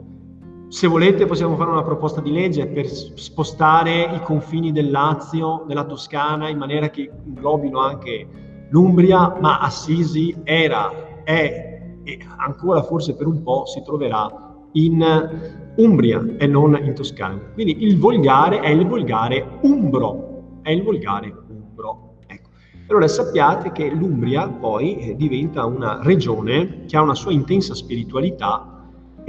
Se 0.69 0.85
volete 0.85 1.25
possiamo 1.25 1.55
fare 1.55 1.71
una 1.71 1.81
proposta 1.81 2.21
di 2.21 2.31
legge 2.31 2.67
per 2.67 2.87
spostare 2.87 4.03
i 4.13 4.21
confini 4.21 4.71
del 4.71 4.91
Lazio, 4.91 5.65
della 5.67 5.83
Toscana, 5.83 6.47
in 6.47 6.59
maniera 6.59 6.91
che 6.91 7.09
inglobino 7.25 7.79
anche 7.79 8.67
l'Umbria, 8.69 9.35
ma 9.41 9.57
Assisi 9.61 10.35
era, 10.43 11.23
è 11.23 11.69
e 12.03 12.19
ancora 12.37 12.83
forse 12.83 13.15
per 13.15 13.25
un 13.25 13.41
po' 13.41 13.65
si 13.65 13.81
troverà 13.81 14.29
in 14.73 15.73
Umbria 15.75 16.23
e 16.37 16.45
non 16.45 16.79
in 16.83 16.93
Toscana. 16.93 17.39
Quindi 17.53 17.83
il 17.83 17.97
volgare 17.97 18.59
è 18.59 18.69
il 18.69 18.85
volgare 18.87 19.57
umbro, 19.61 20.59
è 20.61 20.69
il 20.69 20.83
volgare 20.83 21.33
umbro. 21.47 22.17
Ecco. 22.27 22.49
Allora 22.89 23.07
sappiate 23.07 23.71
che 23.71 23.89
l'Umbria 23.89 24.47
poi 24.47 24.99
eh, 24.99 25.15
diventa 25.15 25.65
una 25.65 25.99
regione 26.03 26.85
che 26.85 26.95
ha 26.95 27.01
una 27.01 27.15
sua 27.15 27.31
intensa 27.31 27.73
spiritualità 27.73 28.78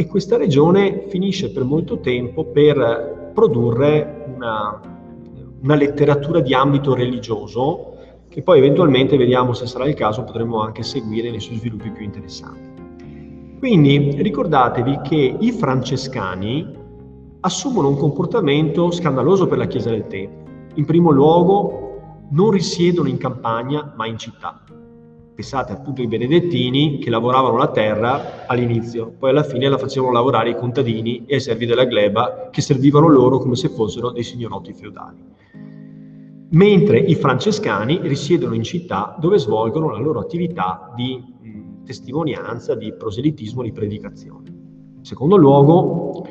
e 0.00 0.06
questa 0.06 0.38
regione 0.38 1.04
finisce 1.08 1.50
per 1.52 1.62
molto 1.62 2.00
tempo 2.00 2.46
per 2.46 3.32
produrre 3.34 4.24
una, 4.34 4.80
una 5.60 5.74
letteratura 5.74 6.40
di 6.40 6.54
ambito 6.54 6.94
religioso 6.94 7.92
che 8.30 8.40
poi 8.40 8.56
eventualmente 8.56 9.18
vediamo 9.18 9.52
se 9.52 9.66
sarà 9.66 9.86
il 9.86 9.92
caso 9.92 10.24
potremo 10.24 10.62
anche 10.62 10.82
seguire 10.82 11.28
nei 11.30 11.40
suoi 11.40 11.58
sviluppi 11.58 11.90
più 11.90 12.02
interessanti. 12.02 13.58
Quindi 13.58 14.22
ricordatevi 14.22 15.00
che 15.02 15.36
i 15.38 15.52
francescani 15.52 16.66
assumono 17.40 17.88
un 17.88 17.98
comportamento 17.98 18.90
scandaloso 18.90 19.48
per 19.48 19.58
la 19.58 19.66
Chiesa 19.66 19.90
del 19.90 20.06
tempo. 20.06 20.48
In 20.76 20.86
primo 20.86 21.10
luogo 21.10 22.28
non 22.30 22.48
risiedono 22.48 23.10
in 23.10 23.18
campagna 23.18 23.92
ma 23.98 24.06
in 24.06 24.16
città. 24.16 24.62
Pensate 25.40 25.72
appunto 25.72 26.02
ai 26.02 26.06
benedettini 26.06 26.98
che 26.98 27.08
lavoravano 27.08 27.56
la 27.56 27.68
terra 27.68 28.46
all'inizio, 28.46 29.14
poi 29.18 29.30
alla 29.30 29.42
fine 29.42 29.70
la 29.70 29.78
facevano 29.78 30.12
lavorare 30.12 30.50
i 30.50 30.54
contadini 30.54 31.24
e 31.24 31.36
i 31.36 31.40
servi 31.40 31.64
della 31.64 31.86
gleba 31.86 32.50
che 32.50 32.60
servivano 32.60 33.08
loro 33.08 33.38
come 33.38 33.56
se 33.56 33.70
fossero 33.70 34.10
dei 34.10 34.22
signorotti 34.22 34.74
feudali. 34.74 35.16
Mentre 36.50 36.98
i 36.98 37.14
francescani 37.14 38.00
risiedono 38.02 38.52
in 38.52 38.62
città 38.62 39.16
dove 39.18 39.38
svolgono 39.38 39.88
la 39.88 39.96
loro 39.96 40.20
attività 40.20 40.92
di 40.94 41.24
testimonianza, 41.86 42.74
di 42.74 42.92
proselitismo, 42.92 43.62
di 43.62 43.72
predicazione. 43.72 44.48
In 44.98 45.04
secondo 45.06 45.36
luogo, 45.36 46.22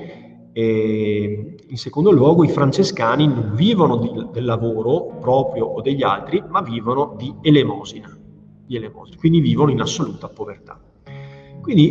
eh, 0.51 1.55
in 1.67 1.77
secondo 1.77 2.11
luogo, 2.11 2.43
i 2.43 2.49
francescani 2.49 3.25
non 3.25 3.53
vivono 3.55 3.97
di- 3.97 4.27
del 4.31 4.45
lavoro 4.45 5.17
proprio 5.19 5.65
o 5.65 5.81
degli 5.81 6.03
altri, 6.03 6.43
ma 6.47 6.61
vivono 6.61 7.15
di 7.17 7.33
elemosina, 7.41 8.18
di 8.69 8.75
elemosina, 8.75 9.17
quindi 9.17 9.39
vivono 9.39 9.71
in 9.71 9.81
assoluta 9.81 10.27
povertà. 10.27 10.79
Quindi 11.59 11.87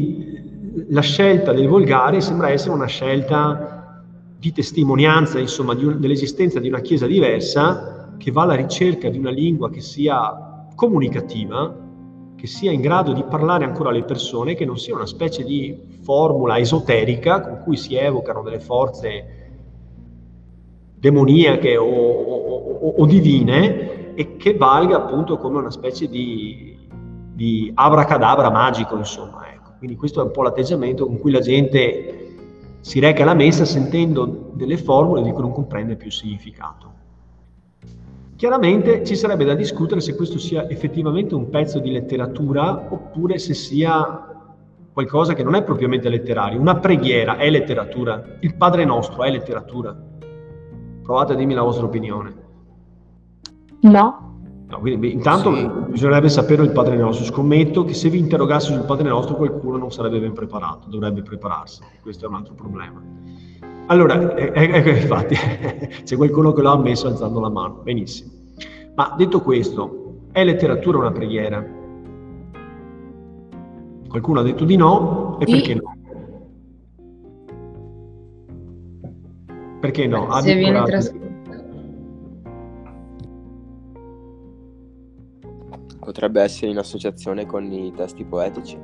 eh, 0.76 0.86
la 0.90 1.00
scelta 1.00 1.52
del 1.52 1.66
volgare 1.66 2.20
sembra 2.20 2.50
essere 2.50 2.72
una 2.72 2.86
scelta 2.86 4.04
di 4.38 4.52
testimonianza, 4.52 5.40
insomma, 5.40 5.74
di 5.74 5.84
un- 5.84 5.98
dell'esistenza 5.98 6.60
di 6.60 6.68
una 6.68 6.78
chiesa 6.78 7.08
diversa 7.08 8.14
che 8.16 8.30
va 8.30 8.42
alla 8.42 8.54
ricerca 8.54 9.08
di 9.08 9.18
una 9.18 9.30
lingua 9.30 9.70
che 9.70 9.80
sia 9.80 10.68
comunicativa, 10.76 11.74
che 12.36 12.46
sia 12.46 12.70
in 12.70 12.80
grado 12.80 13.12
di 13.12 13.24
parlare 13.24 13.64
ancora 13.64 13.88
alle 13.90 14.04
persone, 14.04 14.54
che 14.54 14.64
non 14.64 14.78
sia 14.78 14.94
una 14.94 15.06
specie 15.06 15.42
di 15.42 15.76
formula 16.02 16.58
esoterica 16.58 17.40
con 17.40 17.60
cui 17.64 17.76
si 17.76 17.96
evocano 17.96 18.42
delle 18.42 18.60
forze 18.60 19.24
demoniache 20.94 21.76
o, 21.76 21.84
o- 21.84 22.78
o- 22.80 22.94
o 22.98 23.06
divine 23.06 23.96
e 24.18 24.36
che 24.36 24.56
valga 24.56 24.96
appunto 24.96 25.38
come 25.38 25.58
una 25.58 25.70
specie 25.70 26.08
di, 26.08 26.76
di 27.34 27.70
abracadabra 27.72 28.50
magico, 28.50 28.96
insomma. 28.96 29.48
Ecco. 29.48 29.74
Quindi 29.78 29.94
questo 29.94 30.20
è 30.20 30.24
un 30.24 30.32
po' 30.32 30.42
l'atteggiamento 30.42 31.06
con 31.06 31.20
cui 31.20 31.30
la 31.30 31.38
gente 31.38 32.34
si 32.80 32.98
reca 32.98 33.22
alla 33.22 33.34
messa 33.34 33.64
sentendo 33.64 34.50
delle 34.54 34.76
formule 34.76 35.22
di 35.22 35.30
cui 35.30 35.42
non 35.42 35.52
comprende 35.52 35.94
più 35.94 36.08
il 36.08 36.12
significato. 36.12 36.92
Chiaramente 38.34 39.04
ci 39.04 39.14
sarebbe 39.14 39.44
da 39.44 39.54
discutere 39.54 40.00
se 40.00 40.16
questo 40.16 40.40
sia 40.40 40.68
effettivamente 40.68 41.36
un 41.36 41.48
pezzo 41.48 41.78
di 41.78 41.92
letteratura 41.92 42.88
oppure 42.90 43.38
se 43.38 43.54
sia 43.54 44.50
qualcosa 44.92 45.34
che 45.34 45.44
non 45.44 45.54
è 45.54 45.62
propriamente 45.62 46.08
letterario. 46.08 46.58
Una 46.58 46.80
preghiera 46.80 47.36
è 47.36 47.48
letteratura, 47.48 48.20
il 48.40 48.56
Padre 48.56 48.84
Nostro 48.84 49.22
è 49.22 49.30
letteratura. 49.30 49.96
Provate 51.04 51.34
a 51.34 51.36
dirmi 51.36 51.54
la 51.54 51.62
vostra 51.62 51.84
opinione. 51.86 52.46
No. 53.80 54.26
No, 54.68 54.80
quindi, 54.80 54.98
beh, 55.08 55.14
intanto 55.14 55.54
Sì. 55.54 55.70
bisognerebbe 55.88 56.28
sapere 56.28 56.62
il 56.62 56.72
Padre 56.72 56.96
Nostro. 56.96 57.24
Scommetto 57.24 57.84
che 57.84 57.94
se 57.94 58.10
vi 58.10 58.18
interrogassi 58.18 58.72
sul 58.72 58.84
Padre 58.84 59.08
Nostro 59.08 59.36
qualcuno 59.36 59.78
non 59.78 59.90
sarebbe 59.90 60.20
ben 60.20 60.32
preparato, 60.34 60.88
dovrebbe 60.88 61.22
prepararsi. 61.22 61.82
Questo 62.02 62.26
è 62.26 62.28
un 62.28 62.34
altro 62.34 62.54
problema. 62.54 63.02
Allora, 63.86 64.34
eh, 64.34 64.52
eh, 64.54 64.70
ecco, 64.76 64.88
infatti, 64.90 65.34
c'è 66.04 66.16
qualcuno 66.16 66.52
che 66.52 66.60
l'ha 66.60 66.72
ammesso 66.72 67.06
alzando 67.06 67.40
la 67.40 67.48
mano. 67.48 67.80
Benissimo. 67.82 68.30
Ma 68.94 69.14
detto 69.16 69.40
questo, 69.40 70.16
è 70.32 70.44
letteratura 70.44 70.98
una 70.98 71.12
preghiera? 71.12 71.64
Qualcuno 74.08 74.40
ha 74.40 74.42
detto 74.42 74.64
di 74.64 74.76
no, 74.76 75.38
e 75.40 75.46
Sì. 75.46 75.52
perché 75.52 75.74
no? 75.74 75.92
Perché 79.80 80.06
no? 80.06 80.30
se 80.40 80.54
viene 80.54 80.82
trascritto. 80.82 81.17
Potrebbe 86.08 86.40
essere 86.40 86.70
in 86.70 86.78
associazione 86.78 87.44
con 87.44 87.70
i 87.70 87.92
testi 87.94 88.24
poetici. 88.24 88.78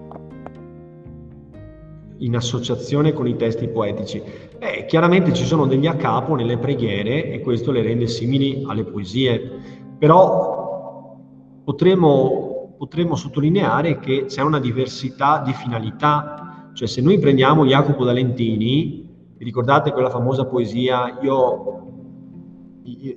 in 2.18 2.36
associazione 2.36 3.14
con 3.14 3.26
i 3.26 3.34
testi 3.34 3.66
poetici. 3.66 4.22
Eh, 4.58 4.84
chiaramente 4.84 5.32
ci 5.32 5.46
sono 5.46 5.66
degli 5.66 5.86
a 5.86 5.96
capo 5.96 6.34
nelle 6.34 6.58
preghiere 6.58 7.30
e 7.30 7.40
questo 7.40 7.72
le 7.72 7.80
rende 7.80 8.06
simili 8.08 8.62
alle 8.66 8.84
poesie, 8.84 9.40
però 9.98 11.18
potremmo, 11.64 12.74
potremmo 12.76 13.16
sottolineare 13.16 13.98
che 13.98 14.26
c'è 14.26 14.42
una 14.42 14.60
diversità 14.60 15.42
di 15.44 15.54
finalità, 15.54 16.70
cioè 16.74 16.86
se 16.86 17.00
noi 17.00 17.18
prendiamo 17.18 17.64
Jacopo 17.64 18.04
D'Alentini, 18.04 19.08
vi 19.36 19.44
ricordate 19.44 19.92
quella 19.92 20.10
famosa 20.10 20.44
poesia 20.44 21.18
Io, 21.22 21.93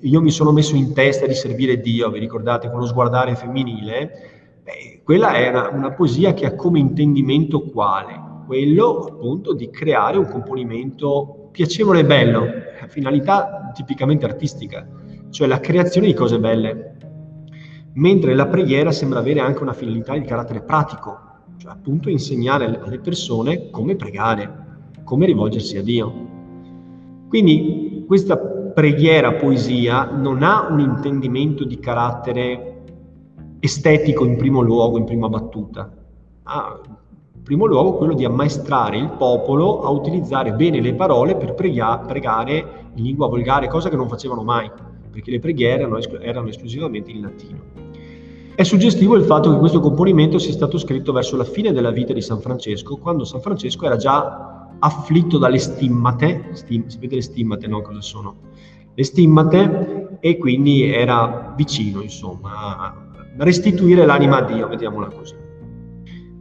io 0.02 0.22
mi 0.22 0.32
sono 0.32 0.52
messo 0.52 0.76
in 0.76 0.94
testa 0.94 1.26
di 1.26 1.34
servire 1.34 1.80
Dio, 1.80 2.10
vi 2.10 2.20
ricordate 2.20 2.70
con 2.70 2.80
lo 2.80 2.86
sguardare 2.86 3.36
femminile? 3.36 4.12
Beh, 4.64 5.02
quella 5.04 5.34
è 5.34 5.50
una, 5.50 5.70
una 5.70 5.92
poesia 5.92 6.34
che 6.34 6.46
ha 6.46 6.56
come 6.56 6.80
intendimento 6.80 7.62
quale? 7.64 8.28
quello 8.48 9.00
appunto 9.00 9.54
di 9.54 9.70
creare 9.70 10.18
un 10.18 10.30
componimento 10.30 11.50
piacevole 11.52 12.00
e 12.00 12.06
bello, 12.06 12.46
finalità 12.88 13.72
tipicamente 13.74 14.24
artistica, 14.24 14.88
cioè 15.30 15.48
la 15.48 15.60
creazione 15.60 16.08
di 16.08 16.14
cose 16.14 16.40
belle. 16.40 16.96
Mentre 17.96 18.34
la 18.36 18.48
preghiera 18.48 18.92
sembra 18.92 19.20
avere 19.20 19.42
anche 19.42 19.62
una 19.62 19.74
finalità 19.74 20.14
di 20.14 20.24
carattere 20.24 20.62
pratico, 20.62 21.20
cioè 21.58 21.74
appunto 21.74 22.10
insegnare 22.10 22.80
alle 22.82 23.00
persone 23.00 23.70
come 23.70 23.98
pregare, 23.98 24.66
come 25.04 25.26
rivolgersi 25.26 25.76
a 25.78 25.84
Dio. 25.84 26.14
Quindi 27.28 28.06
questa 28.08 28.38
preghiera, 28.78 29.34
poesia, 29.34 30.04
non 30.04 30.44
ha 30.44 30.68
un 30.70 30.80
intendimento 30.80 31.64
di 31.64 31.80
carattere 31.80 32.84
estetico 33.60 34.24
in 34.24 34.38
primo 34.38 34.62
luogo, 34.62 35.00
in 35.00 35.04
prima 35.04 35.28
battuta. 35.28 35.92
Ha 36.44 36.80
in 37.34 37.42
primo 37.42 37.66
luogo 37.66 37.94
quello 37.94 38.14
di 38.14 38.24
ammaestrare 38.24 38.98
il 38.98 39.10
popolo 39.18 39.82
a 39.82 39.90
utilizzare 39.90 40.54
bene 40.54 40.80
le 40.80 40.94
parole 40.94 41.36
per 41.36 41.56
pregia- 41.56 41.98
pregare 41.98 42.92
in 42.94 43.04
lingua 43.04 43.28
volgare, 43.28 43.68
cosa 43.68 43.90
che 43.90 43.96
non 43.96 44.08
facevano 44.08 44.44
mai, 44.44 44.70
perché 45.10 45.32
le 45.32 45.40
preghiere 45.40 45.82
erano, 45.82 45.98
esclu- 45.98 46.22
erano 46.22 46.50
esclusivamente 46.50 47.10
in 47.10 47.22
latino. 47.22 47.60
È 48.54 48.62
suggestivo 48.62 49.16
il 49.16 49.24
fatto 49.24 49.52
che 49.52 49.58
questo 49.58 49.80
componimento 49.80 50.38
sia 50.38 50.54
stato 50.54 50.78
scritto 50.78 51.12
verso 51.12 51.36
la 51.36 51.46
fine 51.46 51.74
della 51.74 51.90
vita 51.90 52.14
di 52.14 52.22
San 52.22 52.42
Francesco, 52.42 52.98
quando 52.98 53.24
San 53.24 53.42
Francesco 53.42 53.88
era 53.88 53.96
già 53.96 54.57
afflitto 54.80 55.38
dalle 55.38 55.60
stimmate, 55.60 56.50
stim- 56.54 56.88
sapete 56.88 57.16
le 57.16 57.22
stimmate, 57.22 57.68
no? 57.68 57.82
Cosa 57.82 58.02
sono? 58.02 58.36
Le 58.94 59.04
stimmate 59.04 60.18
e 60.20 60.38
quindi 60.38 60.92
era 60.92 61.54
vicino, 61.56 62.02
insomma, 62.02 62.78
a 62.78 62.96
restituire 63.38 64.06
l'anima 64.06 64.38
a 64.38 64.42
Dio, 64.42 64.68
vediamola 64.68 65.08
così. 65.08 65.36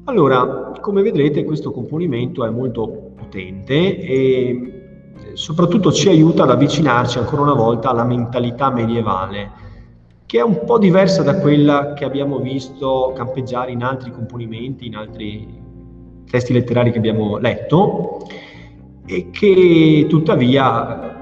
Allora, 0.05 0.73
come 0.81 1.03
vedrete, 1.03 1.45
questo 1.45 1.73
componimento 1.73 2.45
è 2.45 2.51
molto 2.51 3.13
potente 3.17 3.99
e 4.01 4.77
soprattutto 5.35 5.93
ci 5.93 6.09
aiuta 6.09 6.45
ad 6.45 6.51
avvicinarci 6.51 7.19
ancora 7.19 7.43
una 7.43 7.55
volta 7.55 7.91
alla 7.91 8.05
mentalità 8.05 8.71
medievale, 8.71 9.51
che 10.25 10.39
è 10.39 10.43
un 10.43 10.65
po' 10.65 10.79
diversa 10.79 11.23
da 11.23 11.39
quella 11.41 11.93
che 11.95 12.05
abbiamo 12.05 12.39
visto 12.39 13.13
campeggiare 13.15 13.73
in 13.73 13.83
altri 13.83 14.11
componimenti, 14.13 14.87
in 14.87 14.97
altri 14.97 15.65
testi 16.29 16.53
letterari 16.53 16.91
che 16.93 16.99
abbiamo 16.99 17.39
letto, 17.39 18.27
e 19.07 19.31
che 19.31 20.07
tuttavia 20.09 21.15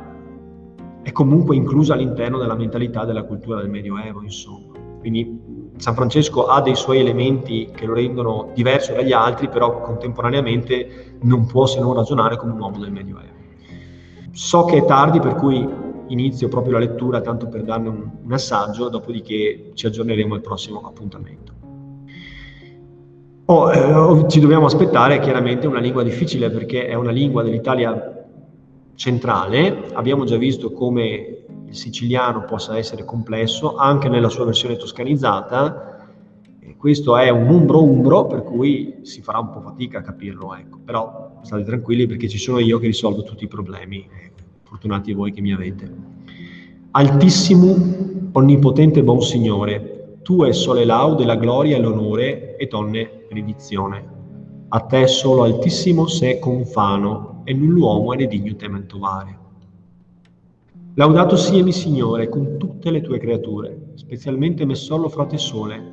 è 1.03 1.13
comunque 1.13 1.55
inclusa 1.55 1.93
all'interno 1.93 2.39
della 2.39 2.55
mentalità 2.55 3.05
della 3.05 3.25
cultura 3.25 3.61
del 3.61 3.69
Medioevo, 3.69 4.23
insomma. 4.23 4.73
Quindi 5.01 5.39
San 5.77 5.95
Francesco 5.95 6.47
ha 6.47 6.63
dei 6.63 6.75
suoi 6.75 7.01
elementi 7.01 7.69
che 7.75 7.85
lo 7.85 7.93
rendono 7.93 8.51
diverso 8.55 8.95
dagli 8.95 9.13
altri, 9.13 9.49
però 9.49 9.83
contemporaneamente 9.83 11.19
non 11.23 11.45
può 11.47 11.67
se 11.67 11.81
non 11.81 11.93
ragionare 11.93 12.37
come 12.37 12.53
un 12.53 12.61
uomo 12.61 12.79
del 12.79 12.91
Medioevo. 12.91 13.33
So 14.33 14.65
che 14.65 14.79
è 14.79 14.85
tardi, 14.87 15.21
per 15.21 15.35
cui 15.35 15.69
inizio 16.09 16.49
proprio 16.49 16.75
la 16.75 16.79
lettura 16.79 17.21
tanto 17.21 17.49
per 17.49 17.65
darne 17.65 17.89
un, 17.89 18.11
un 18.25 18.33
assaggio, 18.33 18.89
dopodiché 18.89 19.73
ci 19.75 19.87
aggiorneremo 19.87 20.35
al 20.35 20.41
prossimo 20.41 20.81
appuntamento. 20.87 21.54
Oh, 23.47 23.71
eh, 23.71 24.29
ci 24.31 24.41
dobbiamo 24.41 24.65
aspettare 24.65 25.21
chiaramente 25.21 25.67
una 25.67 25.79
lingua 25.79 26.03
difficile 26.03 26.49
perché 26.49 26.87
è 26.87 26.95
una 26.95 27.11
lingua 27.11 27.43
dell'Italia 27.43 28.25
centrale. 28.95 29.91
Abbiamo 29.93 30.25
già 30.25 30.39
visto 30.39 30.73
come 30.73 31.45
il 31.67 31.77
siciliano 31.77 32.45
possa 32.45 32.79
essere 32.79 33.05
complesso 33.05 33.77
anche 33.77 34.09
nella 34.09 34.31
sua 34.31 34.47
versione 34.47 34.77
toscanizzata. 34.77 36.07
Questo 36.79 37.19
è 37.19 37.29
un 37.29 37.49
umbro-umbro, 37.49 38.27
per 38.27 38.45
cui 38.45 39.01
si 39.03 39.21
farà 39.21 39.41
un 39.41 39.51
po' 39.51 39.61
fatica 39.61 39.99
a 39.99 40.03
capirlo, 40.03 40.55
ecco. 40.55 40.79
però 40.83 41.41
state 41.43 41.65
tranquilli 41.65 42.07
perché 42.07 42.29
ci 42.29 42.39
sono 42.39 42.61
io 42.61 42.79
che 42.79 42.87
risolvo 42.87 43.25
tutti 43.25 43.45
i 43.45 43.49
problemi. 43.49 44.09
Fortunati 44.63 45.13
voi 45.13 45.33
che 45.33 45.43
mi 45.43 45.53
avete. 45.53 45.91
Altissimo, 46.93 47.77
onnipotente 48.33 49.03
buon 49.03 49.21
Signore, 49.21 50.19
tu 50.23 50.45
è 50.45 50.53
sole 50.53 50.87
laude, 50.87 51.27
la 51.27 51.37
gloria 51.37 51.77
e 51.77 51.81
l'onore 51.81 52.44
e 52.57 52.67
tonne 52.67 53.27
benedizione. 53.29 54.13
A 54.69 54.81
te 54.81 55.07
solo 55.07 55.45
altissimo 55.45 56.07
se 56.07 56.39
confano, 56.39 57.43
e 57.45 57.53
null'uomo 57.53 58.13
è 58.13 58.17
ne 58.17 58.27
digno 58.27 58.57
tementovare. 58.57 59.39
Laudato 60.95 61.37
siemi 61.37 61.73
Signore 61.73 62.29
con 62.29 62.57
tutte 62.57 62.91
le 62.91 63.01
tue 63.01 63.19
creature, 63.19 63.93
specialmente 63.95 64.65
Messollo 64.65 65.09
frate 65.09 65.39
sole, 65.39 65.93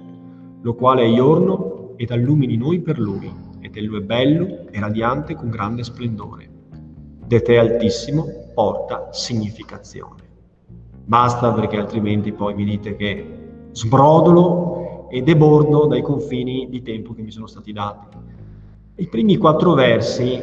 lo 0.61 0.75
quale 0.75 1.03
è 1.03 1.13
giorno 1.13 1.93
ed 1.97 2.11
allumini 2.11 2.55
noi 2.55 2.79
per 2.79 2.99
lui, 2.99 3.31
ed 3.59 3.75
ello 3.75 3.97
è 3.97 4.01
bello 4.01 4.67
e 4.71 4.79
radiante 4.79 5.35
con 5.35 5.49
grande 5.49 5.83
splendore. 5.83 6.49
De 7.25 7.41
te 7.41 7.57
altissimo 7.57 8.25
porta 8.53 9.09
significazione. 9.11 10.21
Basta 11.03 11.51
perché 11.51 11.77
altrimenti 11.77 12.31
poi 12.31 12.53
mi 12.53 12.63
dite 12.63 12.95
che 12.95 13.39
sbrodolo 13.71 14.80
e 15.11 15.21
debordo 15.21 15.87
dai 15.87 16.01
confini 16.01 16.67
di 16.69 16.81
tempo 16.81 17.13
che 17.13 17.21
mi 17.21 17.31
sono 17.31 17.45
stati 17.45 17.73
dati. 17.73 18.17
I 18.95 19.07
primi 19.07 19.35
quattro 19.35 19.73
versi, 19.73 20.41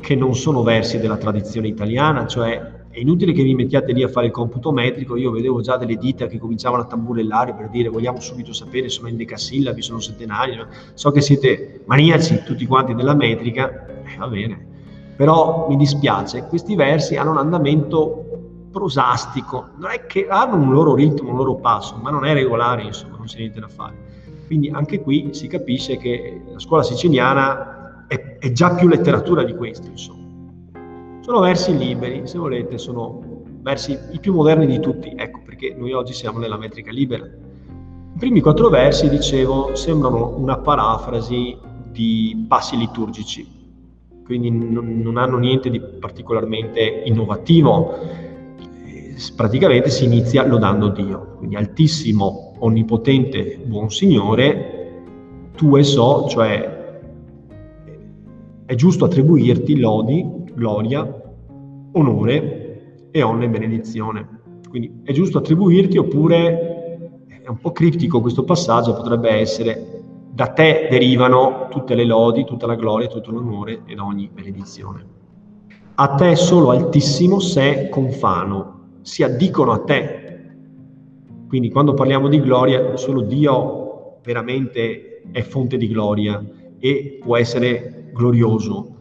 che 0.00 0.14
non 0.14 0.34
sono 0.34 0.62
versi 0.62 0.98
della 0.98 1.18
tradizione 1.18 1.68
italiana, 1.68 2.26
cioè 2.26 2.78
è 2.88 2.98
inutile 2.98 3.32
che 3.32 3.42
vi 3.42 3.54
mettiate 3.54 3.92
lì 3.92 4.02
a 4.02 4.08
fare 4.08 4.26
il 4.26 4.32
computo 4.32 4.72
metrico, 4.72 5.16
io 5.16 5.30
vedevo 5.30 5.60
già 5.60 5.76
delle 5.76 5.96
dita 5.96 6.26
che 6.26 6.38
cominciavano 6.38 6.82
a 6.82 6.86
tamburellare 6.86 7.52
per 7.54 7.68
dire 7.68 7.90
vogliamo 7.90 8.20
subito 8.20 8.54
sapere, 8.54 8.88
sono 8.88 9.08
in 9.08 9.16
decasillabi, 9.16 9.82
sono 9.82 10.00
settenari, 10.00 10.58
so 10.94 11.10
che 11.10 11.20
siete 11.20 11.82
maniaci 11.84 12.42
tutti 12.42 12.66
quanti 12.66 12.94
della 12.94 13.14
metrica, 13.14 13.86
eh, 13.86 14.16
va 14.18 14.28
bene, 14.28 14.66
però 15.14 15.66
mi 15.68 15.76
dispiace, 15.76 16.46
questi 16.48 16.74
versi 16.74 17.16
hanno 17.16 17.32
un 17.32 17.38
andamento 17.38 18.49
prosastico, 18.70 19.70
non 19.76 19.90
è 19.90 20.06
che 20.06 20.26
hanno 20.28 20.56
un 20.56 20.72
loro 20.72 20.94
ritmo, 20.94 21.30
un 21.30 21.36
loro 21.36 21.56
passo, 21.56 21.96
ma 21.96 22.10
non 22.10 22.24
è 22.24 22.32
regolare, 22.32 22.82
insomma, 22.82 23.16
non 23.16 23.26
c'è 23.26 23.38
niente 23.38 23.60
da 23.60 23.68
fare. 23.68 24.08
Quindi 24.46 24.68
anche 24.68 25.00
qui 25.00 25.28
si 25.32 25.46
capisce 25.46 25.96
che 25.96 26.42
la 26.52 26.58
scuola 26.58 26.82
siciliana 26.82 28.06
è, 28.06 28.38
è 28.38 28.52
già 28.52 28.74
più 28.74 28.88
letteratura 28.88 29.44
di 29.44 29.54
questo, 29.54 29.88
insomma. 29.88 30.18
Sono 31.20 31.40
versi 31.40 31.76
liberi, 31.76 32.26
se 32.26 32.38
volete, 32.38 32.78
sono 32.78 33.42
versi 33.62 33.96
i 34.12 34.18
più 34.18 34.34
moderni 34.34 34.66
di 34.66 34.80
tutti, 34.80 35.12
ecco 35.16 35.40
perché 35.44 35.74
noi 35.76 35.92
oggi 35.92 36.12
siamo 36.12 36.38
nella 36.38 36.56
metrica 36.56 36.90
libera. 36.90 37.24
I 37.24 38.18
primi 38.18 38.40
quattro 38.40 38.68
versi, 38.68 39.08
dicevo, 39.08 39.74
sembrano 39.74 40.34
una 40.36 40.58
parafrasi 40.58 41.56
di 41.90 42.44
passi 42.48 42.76
liturgici, 42.76 43.46
quindi 44.24 44.50
non, 44.50 45.00
non 45.00 45.16
hanno 45.16 45.38
niente 45.38 45.70
di 45.70 45.80
particolarmente 45.80 47.02
innovativo. 47.04 47.98
Praticamente 49.36 49.90
si 49.90 50.04
inizia 50.04 50.46
lodando 50.46 50.88
Dio, 50.88 51.34
quindi 51.36 51.56
altissimo, 51.56 52.54
onnipotente, 52.58 53.60
buon 53.66 53.90
Signore, 53.90 54.78
tu 55.54 55.76
e 55.76 55.82
so, 55.82 56.26
cioè 56.26 56.78
è 58.64 58.74
giusto 58.74 59.04
attribuirti 59.04 59.78
lodi, 59.78 60.26
gloria, 60.54 61.22
onore 61.92 63.08
e 63.10 63.22
onne 63.22 63.44
e 63.44 63.48
benedizione. 63.48 64.28
Quindi 64.68 65.00
è 65.02 65.12
giusto 65.12 65.38
attribuirti 65.38 65.98
oppure 65.98 67.26
è 67.42 67.48
un 67.48 67.58
po' 67.58 67.72
criptico 67.72 68.20
questo 68.20 68.44
passaggio, 68.44 68.94
potrebbe 68.94 69.30
essere 69.30 70.02
da 70.32 70.46
te 70.46 70.86
derivano 70.88 71.66
tutte 71.68 71.94
le 71.94 72.04
lodi, 72.04 72.44
tutta 72.44 72.66
la 72.66 72.76
gloria, 72.76 73.08
tutto 73.08 73.32
l'onore 73.32 73.82
ed 73.84 73.98
ogni 73.98 74.30
benedizione. 74.32 75.04
A 75.96 76.14
te 76.14 76.36
solo 76.36 76.70
altissimo 76.70 77.40
se 77.40 77.88
confano, 77.90 78.79
si 79.10 79.24
addicono 79.24 79.72
a 79.72 79.82
te. 79.82 80.52
Quindi 81.48 81.68
quando 81.68 81.94
parliamo 81.94 82.28
di 82.28 82.40
gloria, 82.40 82.96
solo 82.96 83.22
Dio 83.22 84.20
veramente 84.22 85.22
è 85.32 85.42
fonte 85.42 85.76
di 85.76 85.88
gloria 85.88 86.40
e 86.78 87.18
può 87.20 87.36
essere 87.36 88.12
glorioso. 88.14 88.98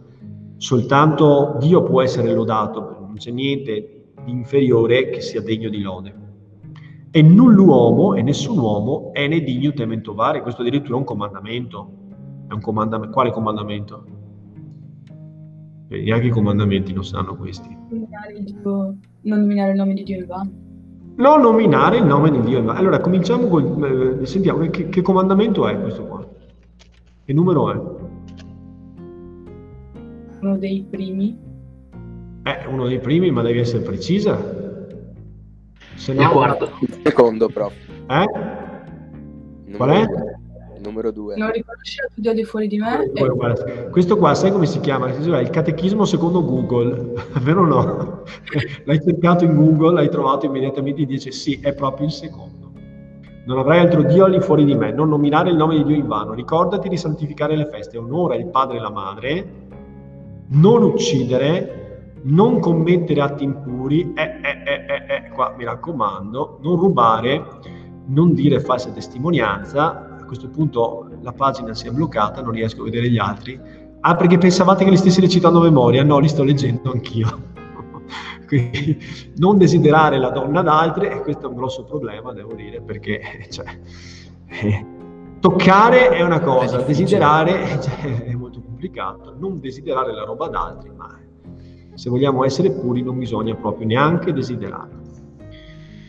Soltanto 0.57 1.57
Dio 1.59 1.83
può 1.83 2.01
essere 2.01 2.33
lodato, 2.33 2.97
non 3.01 3.17
c'è 3.17 3.29
niente 3.29 4.05
di 4.25 4.31
inferiore 4.31 5.09
che 5.09 5.21
sia 5.21 5.41
degno 5.41 5.69
di 5.69 5.79
lode. 5.79 6.15
E 7.11 7.21
null'uomo 7.21 8.15
e 8.15 8.23
nessun 8.23 8.57
uomo 8.57 9.13
è 9.13 9.27
ne 9.27 9.43
digno 9.43 9.71
tementovare, 9.73 10.41
questo 10.41 10.61
addirittura 10.61 10.95
è 10.95 10.97
un 10.97 11.05
comandamento. 11.05 11.91
È 12.47 12.53
un 12.53 12.61
comandamento. 12.61 13.13
Quale 13.13 13.29
comandamento? 13.31 14.05
Neanche 15.89 16.27
i 16.27 16.31
comandamenti 16.31 16.93
lo 16.93 17.03
sanno 17.03 17.35
questi. 17.35 17.77
Non 19.21 19.39
nominare 19.39 19.71
il 19.71 19.77
nome 19.77 19.93
di 19.93 20.03
Dio 20.03 20.17
in 20.17 20.25
vano. 20.25 20.51
Non 21.15 21.41
nominare 21.41 21.97
il 21.97 22.05
nome 22.05 22.31
di 22.31 22.39
Dio 22.41 22.59
in 22.59 22.65
vano. 22.65 22.79
Allora, 22.79 22.99
cominciamo 22.99 23.47
con... 23.47 24.19
Eh, 24.21 24.25
sentiamo, 24.25 24.59
che, 24.69 24.89
che 24.89 25.01
comandamento 25.01 25.67
è 25.67 25.79
questo 25.79 26.05
qua? 26.05 26.25
Che 27.25 27.33
numero 27.33 27.71
è? 27.71 27.81
Uno 30.41 30.57
dei 30.57 30.85
primi. 30.89 31.37
È 32.43 32.65
uno 32.69 32.87
dei 32.87 32.99
primi, 32.99 33.29
ma 33.29 33.41
devi 33.41 33.59
essere 33.59 33.83
precisa. 33.83 34.39
Se 35.95 36.13
no... 36.13 36.21
Il 36.21 36.27
quarto. 36.29 36.69
Il 36.79 36.99
secondo, 37.03 37.49
prof. 37.49 37.73
Eh? 38.07 38.25
Qual 39.75 39.89
è? 39.89 40.05
Due. 40.79 40.89
Numero 40.89 41.11
2. 41.11 41.35
Non 41.35 41.51
riconosceva 41.51 42.07
più 42.13 42.21
Dio 42.21 42.33
di 42.33 42.43
fuori 42.43 42.67
di 42.67 42.77
me. 42.77 43.09
Poi, 43.13 43.27
e- 43.27 43.29
guarda, 43.29 43.89
questo 43.89 44.17
qua, 44.17 44.33
sai 44.33 44.51
come 44.51 44.65
si 44.65 44.79
chiama? 44.79 45.11
Si 45.11 45.21
chiama 45.21 45.39
Il 45.41 45.49
catechismo 45.49 46.05
secondo 46.05 46.43
Google, 46.43 47.13
vero 47.41 47.61
o 47.61 47.65
no? 47.65 48.23
L'hai 48.85 49.01
cercato 49.01 49.43
in 49.43 49.55
Google, 49.55 49.93
l'hai 49.93 50.09
trovato 50.09 50.45
immediatamente 50.45 51.01
e 51.01 51.05
dice 51.05 51.31
sì, 51.31 51.59
è 51.61 51.73
proprio 51.73 52.07
il 52.07 52.13
secondo. 52.13 52.71
Non 53.45 53.57
avrai 53.57 53.79
altro 53.79 54.03
Dio 54.03 54.27
lì 54.27 54.39
fuori 54.39 54.63
di 54.63 54.75
me, 54.75 54.91
non 54.91 55.09
nominare 55.09 55.49
il 55.49 55.55
nome 55.55 55.77
di 55.77 55.83
Dio 55.83 55.95
in 55.95 56.07
vano, 56.07 56.33
ricordati 56.33 56.87
di 56.87 56.97
santificare 56.97 57.55
le 57.55 57.65
feste, 57.65 57.97
onora 57.97 58.35
il 58.35 58.45
padre 58.47 58.77
e 58.77 58.79
la 58.79 58.91
madre, 58.91 59.45
non 60.49 60.83
uccidere, 60.83 62.11
non 62.23 62.59
commettere 62.59 63.21
atti 63.21 63.43
impuri, 63.43 64.13
eh, 64.13 64.21
eh, 64.21 64.63
eh, 64.65 64.85
eh, 64.87 65.15
eh, 65.15 65.29
qua 65.29 65.55
mi 65.57 65.63
raccomando, 65.63 66.59
non 66.61 66.75
rubare, 66.75 67.43
non 68.07 68.33
dire 68.33 68.59
falsa 68.59 68.91
testimonianza. 68.91 70.08
Questo 70.29 70.47
punto 70.47 71.09
la 71.21 71.31
pagina 71.31 71.73
si 71.73 71.87
è 71.87 71.89
bloccata, 71.89 72.43
non 72.43 72.51
riesco 72.51 72.81
a 72.81 72.83
vedere 72.83 73.09
gli 73.09 73.17
altri. 73.17 73.59
Ah, 74.01 74.15
perché 74.15 74.37
pensavate 74.37 74.83
che 74.83 74.91
li 74.91 74.97
stessi 74.97 75.21
recitando 75.21 75.57
a 75.57 75.63
memoria? 75.63 76.03
No, 76.03 76.19
li 76.19 76.27
sto 76.27 76.43
leggendo 76.43 76.91
anch'io. 76.91 77.47
Quindi 78.45 78.99
non 79.37 79.57
desiderare 79.57 80.19
la 80.19 80.29
donna 80.29 80.61
d'altre, 80.61 81.11
e 81.11 81.21
questo 81.21 81.47
è 81.47 81.49
un 81.49 81.55
grosso 81.55 81.83
problema, 81.83 82.31
devo 82.31 82.53
dire, 82.53 82.79
perché 82.79 83.21
cioè, 83.49 83.65
eh, 84.45 84.85
toccare 85.39 86.09
è 86.09 86.21
una 86.21 86.41
cosa, 86.41 86.77
È 86.77 86.85
desiderare 86.85 87.81
cioè, 87.81 88.25
è 88.25 88.33
molto 88.35 88.61
complicato. 88.61 89.33
Non 89.35 89.59
desiderare 89.59 90.13
la 90.13 90.25
roba 90.25 90.47
d'altri, 90.47 90.91
ma 90.95 91.17
se 91.95 92.07
vogliamo 92.07 92.45
essere 92.45 92.69
puri 92.69 93.01
non 93.01 93.17
bisogna 93.17 93.55
proprio 93.55 93.87
neanche 93.87 94.31
desiderarla. 94.31 94.98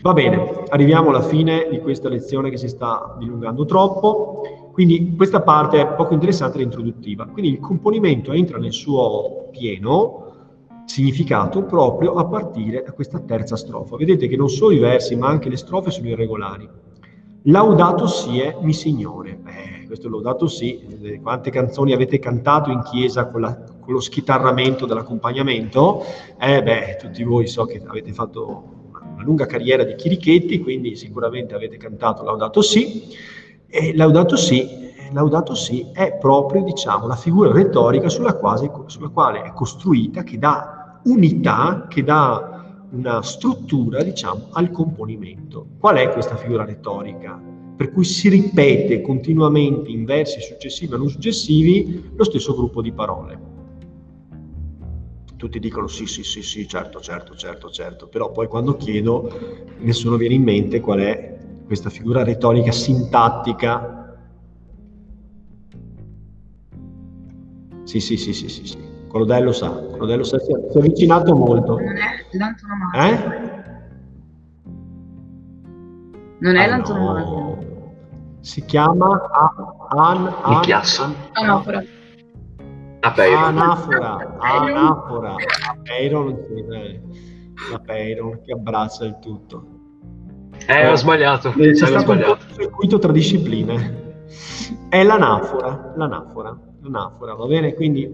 Va 0.03 0.15
bene, 0.15 0.65
arriviamo 0.69 1.11
alla 1.11 1.21
fine 1.21 1.69
di 1.71 1.79
questa 1.79 2.09
lezione 2.09 2.49
che 2.49 2.57
si 2.57 2.69
sta 2.69 3.15
dilungando 3.19 3.67
troppo, 3.67 4.71
quindi 4.73 5.15
questa 5.15 5.43
parte 5.43 5.79
è 5.79 5.87
poco 5.89 6.15
interessante 6.15 6.59
e 6.59 6.63
introduttiva. 6.63 7.27
Quindi 7.27 7.51
il 7.51 7.61
componimento 7.61 8.33
entra 8.33 8.57
nel 8.57 8.73
suo 8.73 9.49
pieno 9.51 10.29
significato 10.87 11.65
proprio 11.65 12.15
a 12.15 12.25
partire 12.25 12.83
da 12.83 12.93
questa 12.93 13.19
terza 13.19 13.57
strofa. 13.57 13.97
Vedete 13.97 14.27
che 14.27 14.37
non 14.37 14.49
solo 14.49 14.75
i 14.75 14.79
versi 14.79 15.17
ma 15.17 15.29
anche 15.29 15.51
le 15.51 15.59
strofe 15.59 15.91
sono 15.91 16.09
irregolari. 16.09 16.67
Laudato 17.43 18.07
sie 18.07 18.57
mi 18.63 18.73
signore. 18.73 19.41
Eh, 19.47 19.87
questo 19.87 20.09
laudato 20.09 20.47
sì, 20.47 20.81
eh, 21.03 21.21
quante 21.21 21.51
canzoni 21.51 21.93
avete 21.93 22.19
cantato 22.19 22.71
in 22.71 22.81
chiesa 22.83 23.27
con, 23.27 23.43
la- 23.43 23.55
con 23.79 23.93
lo 23.93 24.01
schitarramento 24.01 24.87
dell'accompagnamento? 24.87 26.03
Eh 26.39 26.63
beh, 26.63 26.97
tutti 26.99 27.23
voi 27.23 27.47
so 27.47 27.67
che 27.67 27.83
avete 27.87 28.13
fatto 28.13 28.79
una, 29.20 29.22
lunga 29.22 29.46
carriera 29.46 29.85
di 29.85 29.94
chirichetti, 29.94 30.61
quindi 30.61 30.96
sicuramente 30.96 31.54
avete 31.54 31.76
cantato 31.76 32.24
Laudato 32.24 32.62
sì. 32.62 33.09
E 33.68 33.94
Laudato 33.94 34.37
sì, 34.37 34.66
Laudato 35.12 35.54
sì 35.54 35.87
è 35.92 36.16
proprio 36.18 36.62
diciamo, 36.62 37.06
la 37.06 37.16
figura 37.16 37.52
retorica 37.52 38.09
sulla 38.09 38.35
quale, 38.35 38.70
sulla 38.87 39.09
quale 39.09 39.42
è 39.42 39.52
costruita, 39.52 40.22
che 40.22 40.38
dà 40.38 41.00
unità, 41.04 41.87
che 41.88 42.02
dà 42.02 42.87
una 42.90 43.22
struttura 43.22 44.02
diciamo, 44.02 44.48
al 44.52 44.70
componimento. 44.70 45.66
Qual 45.78 45.96
è 45.96 46.11
questa 46.11 46.37
figura 46.37 46.64
retorica? 46.64 47.40
Per 47.76 47.92
cui 47.92 48.04
si 48.04 48.28
ripete 48.28 49.00
continuamente 49.00 49.90
in 49.90 50.04
versi 50.04 50.40
successivi 50.40 50.92
o 50.92 50.98
non 50.98 51.09
successivi 51.09 52.11
lo 52.14 52.24
stesso 52.24 52.54
gruppo 52.54 52.83
di 52.83 52.92
parole. 52.92 53.50
Tutti 55.40 55.59
dicono 55.59 55.87
sì, 55.87 56.05
sì, 56.05 56.22
sì, 56.22 56.42
sì, 56.42 56.68
certo, 56.68 57.00
certo, 57.00 57.35
certo, 57.35 57.70
certo, 57.70 58.09
però 58.09 58.31
poi 58.31 58.46
quando 58.46 58.76
chiedo 58.76 59.26
nessuno 59.79 60.16
viene 60.16 60.35
in 60.35 60.42
mente 60.42 60.81
qual 60.81 60.98
è 60.98 61.35
questa 61.64 61.88
figura 61.88 62.22
retorica 62.22 62.70
sintattica 62.70 63.96
Sì, 67.85 68.00
sì, 68.00 68.18
sì, 68.18 68.35
sì, 68.35 68.50
sì, 68.50 68.66
sì. 68.66 68.79
Colodello 69.09 69.50
sa, 69.53 69.70
Colodello 69.70 70.24
sa, 70.24 70.38
si 70.40 70.53
è, 70.53 70.57
si 70.70 70.76
è 70.76 70.81
avvicinato 70.81 71.35
molto. 71.35 71.76
Non 71.79 71.96
è 71.96 72.37
l'antonomasia. 72.37 73.09
Eh? 73.09 73.53
Non 76.38 76.57
è 76.57 76.64
Ah, 76.64 76.66
l'antonomasia. 76.66 77.38
no. 77.38 77.94
Si 78.42 78.62
chiama 78.66 79.09
an, 79.88 80.26
an, 80.44 80.62
an- 80.66 81.16
Anafora. 81.33 81.83
Apeiro. 83.01 83.39
anafora, 83.39 84.37
anafora, 84.39 85.35
apeiron, 85.71 86.37
sì, 86.47 86.65
eh. 86.71 87.01
Apeiron 87.73 88.41
che 88.45 88.53
abbraccia 88.53 89.05
il 89.07 89.19
tutto. 89.21 89.65
Eh, 90.67 90.87
ho 90.87 90.95
sbagliato. 90.97 91.53
Eh, 91.57 91.73
C'è 91.73 91.87
stato 91.87 91.95
un 91.95 92.19
sbagliato. 92.19 92.39
circuito 92.55 92.99
tra 92.99 93.11
discipline. 93.13 93.99
È 94.89 95.03
l'anafora, 95.03 95.93
l'anafora, 95.97 96.59
l'anafora, 96.83 97.35
va 97.35 97.47
bene? 97.47 97.75
Quindi, 97.75 98.13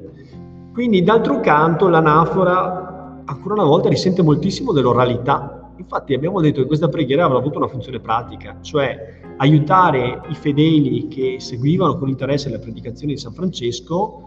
quindi 0.72 1.02
d'altro 1.02 1.40
canto 1.40 1.88
l'anafora 1.88 3.22
ancora 3.24 3.54
una 3.54 3.64
volta 3.64 3.88
risente 3.88 4.22
moltissimo 4.22 4.72
dell'oralità. 4.72 5.72
Infatti 5.76 6.14
abbiamo 6.14 6.40
detto 6.40 6.60
che 6.60 6.66
questa 6.66 6.88
preghiera 6.88 7.24
avrà 7.24 7.38
avuto 7.38 7.58
una 7.58 7.68
funzione 7.68 8.00
pratica, 8.00 8.58
cioè 8.62 9.20
aiutare 9.38 10.22
i 10.28 10.34
fedeli 10.34 11.08
che 11.08 11.36
seguivano 11.38 11.98
con 11.98 12.08
interesse 12.08 12.48
la 12.48 12.58
predicazione 12.58 13.12
di 13.14 13.18
San 13.18 13.32
Francesco 13.32 14.25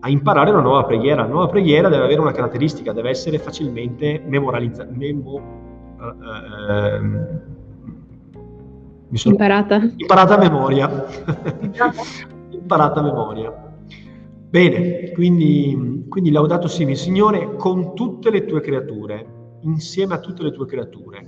a 0.00 0.08
imparare 0.08 0.50
una 0.50 0.60
nuova 0.60 0.84
preghiera. 0.84 1.22
La 1.22 1.28
nuova 1.28 1.48
preghiera 1.48 1.88
deve 1.88 2.04
avere 2.04 2.20
una 2.20 2.32
caratteristica, 2.32 2.92
deve 2.92 3.10
essere 3.10 3.38
facilmente 3.38 4.22
memoralizzata. 4.24 4.90
Memo, 4.92 5.40
eh, 6.00 6.94
ehm, 6.94 7.40
mi 9.10 9.16
sono 9.16 9.34
Imparata. 9.34 9.80
imparata 9.96 10.34
a 10.34 10.38
memoria. 10.38 11.06
imparata 12.50 13.00
a 13.00 13.02
memoria. 13.02 13.72
Bene, 14.50 15.10
quindi, 15.12 16.04
quindi 16.08 16.30
laudato 16.30 16.68
sia 16.68 16.88
il 16.88 16.96
Signore 16.96 17.56
con 17.56 17.94
tutte 17.94 18.30
le 18.30 18.44
tue 18.46 18.60
creature, 18.60 19.26
insieme 19.62 20.14
a 20.14 20.20
tutte 20.20 20.42
le 20.42 20.52
tue 20.52 20.66
creature, 20.66 21.22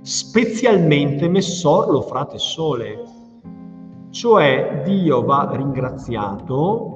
specialmente 0.00 1.28
Messorlo, 1.28 2.02
frate 2.02 2.38
sole. 2.38 2.98
Cioè 4.10 4.82
Dio 4.84 5.24
va 5.24 5.50
ringraziato 5.52 6.93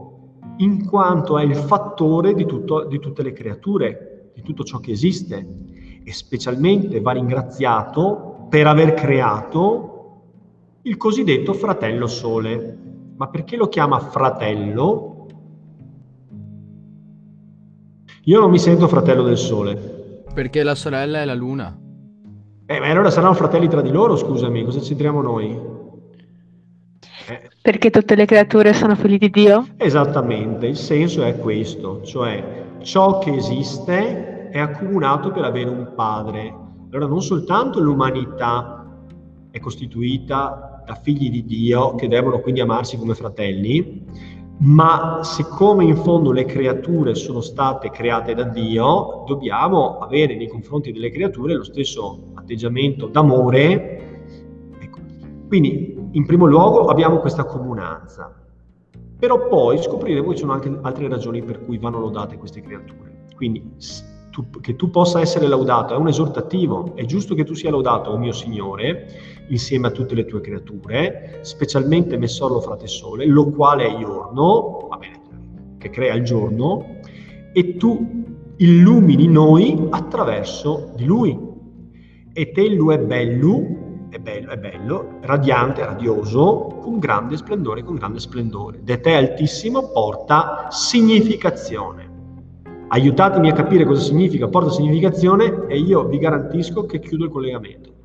in 0.58 0.86
quanto 0.86 1.38
è 1.38 1.44
il 1.44 1.56
fattore 1.56 2.34
di, 2.34 2.46
tutto- 2.46 2.84
di 2.84 2.98
tutte 2.98 3.22
le 3.22 3.32
creature, 3.32 4.30
di 4.34 4.42
tutto 4.42 4.64
ciò 4.64 4.78
che 4.78 4.92
esiste, 4.92 5.46
e 6.04 6.12
specialmente 6.12 7.00
va 7.00 7.12
ringraziato 7.12 8.46
per 8.48 8.66
aver 8.66 8.94
creato 8.94 9.94
il 10.82 10.96
cosiddetto 10.96 11.52
fratello 11.52 12.06
sole. 12.06 12.78
Ma 13.16 13.28
perché 13.28 13.56
lo 13.56 13.68
chiama 13.68 13.98
fratello? 13.98 15.26
Io 18.24 18.40
non 18.40 18.50
mi 18.50 18.58
sento 18.58 18.88
fratello 18.88 19.22
del 19.22 19.38
sole. 19.38 20.22
Perché 20.32 20.62
la 20.62 20.74
sorella 20.74 21.20
è 21.20 21.24
la 21.24 21.34
luna. 21.34 21.76
Eh, 22.66 22.78
ma 22.78 22.90
allora 22.90 23.10
saranno 23.10 23.34
fratelli 23.34 23.68
tra 23.68 23.80
di 23.80 23.90
loro, 23.90 24.16
scusami, 24.16 24.64
cosa 24.64 24.80
c'entriamo 24.80 25.22
noi? 25.22 25.77
Perché 27.60 27.90
tutte 27.90 28.14
le 28.14 28.24
creature 28.24 28.72
sono 28.72 28.94
figli 28.94 29.18
di 29.18 29.28
Dio? 29.28 29.66
Esattamente, 29.76 30.66
il 30.66 30.76
senso 30.76 31.22
è 31.22 31.36
questo, 31.38 32.02
cioè 32.02 32.66
ciò 32.80 33.18
che 33.18 33.34
esiste 33.34 34.48
è 34.50 34.58
accomunato 34.58 35.30
per 35.30 35.44
avere 35.44 35.68
un 35.68 35.92
padre. 35.94 36.54
Allora 36.90 37.06
non 37.06 37.20
soltanto 37.20 37.80
l'umanità 37.80 38.86
è 39.50 39.58
costituita 39.58 40.82
da 40.86 40.94
figli 40.94 41.30
di 41.30 41.44
Dio 41.44 41.94
che 41.96 42.08
devono 42.08 42.38
quindi 42.40 42.60
amarsi 42.60 42.96
come 42.96 43.14
fratelli, 43.14 44.06
ma 44.60 45.20
siccome 45.22 45.84
in 45.84 45.96
fondo 45.96 46.32
le 46.32 46.46
creature 46.46 47.14
sono 47.14 47.42
state 47.42 47.90
create 47.90 48.34
da 48.34 48.44
Dio, 48.44 49.24
dobbiamo 49.26 49.98
avere 49.98 50.34
nei 50.34 50.48
confronti 50.48 50.92
delle 50.92 51.10
creature 51.10 51.54
lo 51.54 51.64
stesso 51.64 52.30
atteggiamento 52.34 53.06
d'amore. 53.06 54.22
Ecco. 54.80 54.98
Quindi 55.46 55.97
in 56.12 56.26
primo 56.26 56.46
luogo 56.46 56.86
abbiamo 56.86 57.18
questa 57.18 57.44
comunanza, 57.44 58.34
però 59.18 59.48
poi 59.48 59.82
scopriremo 59.82 60.28
che 60.28 60.34
ci 60.34 60.40
sono 60.40 60.52
anche 60.52 60.78
altre 60.82 61.08
ragioni 61.08 61.42
per 61.42 61.64
cui 61.64 61.78
vanno 61.78 61.98
lodate 61.98 62.36
queste 62.36 62.62
creature. 62.62 63.26
Quindi 63.34 63.74
tu- 64.30 64.60
che 64.60 64.76
tu 64.76 64.90
possa 64.90 65.20
essere 65.20 65.48
laudato 65.48 65.94
è 65.94 65.96
un 65.96 66.08
esortativo, 66.08 66.92
è 66.94 67.04
giusto 67.04 67.34
che 67.34 67.44
tu 67.44 67.54
sia 67.54 67.70
laudato, 67.70 68.10
o 68.10 68.18
mio 68.18 68.32
Signore, 68.32 69.08
insieme 69.48 69.88
a 69.88 69.90
tutte 69.90 70.14
le 70.14 70.24
tue 70.24 70.40
creature, 70.40 71.40
specialmente 71.42 72.16
Messorlo 72.16 72.60
Frate 72.60 72.86
Sole, 72.86 73.26
lo 73.26 73.50
quale 73.50 73.86
è 73.86 73.98
giorno, 73.98 74.86
va 74.88 74.96
bene, 74.96 75.20
che 75.78 75.90
crea 75.90 76.14
il 76.14 76.24
giorno, 76.24 76.96
e 77.52 77.76
tu 77.76 78.24
illumini 78.56 79.26
noi 79.26 79.86
attraverso 79.90 80.92
di 80.94 81.04
lui. 81.04 81.46
E 82.32 82.50
te 82.52 82.68
lui 82.68 82.94
è 82.94 82.98
bello, 83.00 83.77
è 84.10 84.18
bello, 84.18 84.50
è 84.50 84.56
bello, 84.56 85.18
radiante, 85.20 85.84
radioso, 85.84 86.78
con 86.80 86.98
grande 86.98 87.36
splendore, 87.36 87.82
con 87.82 87.96
grande 87.96 88.20
splendore. 88.20 88.80
De 88.82 89.00
te 89.00 89.14
altissimo 89.14 89.90
porta 89.90 90.68
significazione. 90.70 92.06
Aiutatemi 92.88 93.50
a 93.50 93.52
capire 93.52 93.84
cosa 93.84 94.00
significa 94.00 94.48
porta 94.48 94.70
significazione 94.70 95.66
e 95.66 95.78
io 95.78 96.06
vi 96.06 96.18
garantisco 96.18 96.86
che 96.86 97.00
chiudo 97.00 97.24
il 97.24 97.30
collegamento. 97.30 97.96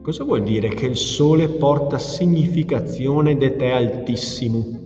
Cosa 0.00 0.24
vuol 0.24 0.42
dire 0.42 0.68
che 0.70 0.86
il 0.86 0.96
sole 0.96 1.46
porta 1.46 1.98
significazione 1.98 3.36
de 3.36 3.56
te 3.56 3.70
altissimo? 3.70 4.78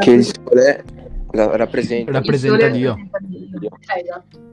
Che 0.00 0.10
il 0.10 0.24
sole 0.24 0.84
la- 1.32 1.56
rappresenta... 1.56 2.12
Rappresenta 2.12 2.68
Dio. 2.68 2.90
rappresenta 2.90 3.18
Dio. 3.58 3.70
Eh, 3.94 4.00
esatto. 4.00 4.50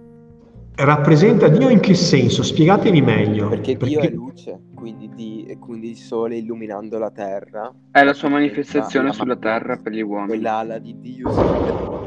Rappresenta 0.75 1.47
Dio 1.49 1.67
in 1.69 1.81
che 1.81 1.93
senso? 1.93 2.41
Spiegatevi 2.41 3.01
meglio. 3.01 3.49
Perché 3.49 3.75
Dio 3.75 3.99
è 3.99 4.09
luce, 4.11 4.59
quindi, 4.73 5.09
di- 5.13 5.45
e 5.45 5.57
quindi 5.59 5.89
il 5.89 5.97
sole 5.97 6.37
illuminando 6.37 6.97
la 6.97 7.11
terra. 7.11 7.69
È 7.91 8.01
la 8.03 8.13
sua 8.13 8.29
manifestazione 8.29 9.07
la- 9.07 9.13
sulla 9.13 9.35
terra 9.35 9.75
per 9.77 9.91
gli 9.91 10.01
uomini. 10.01 10.27
Quell'ala 10.29 10.77
di 10.79 10.95
Dio. 11.01 11.29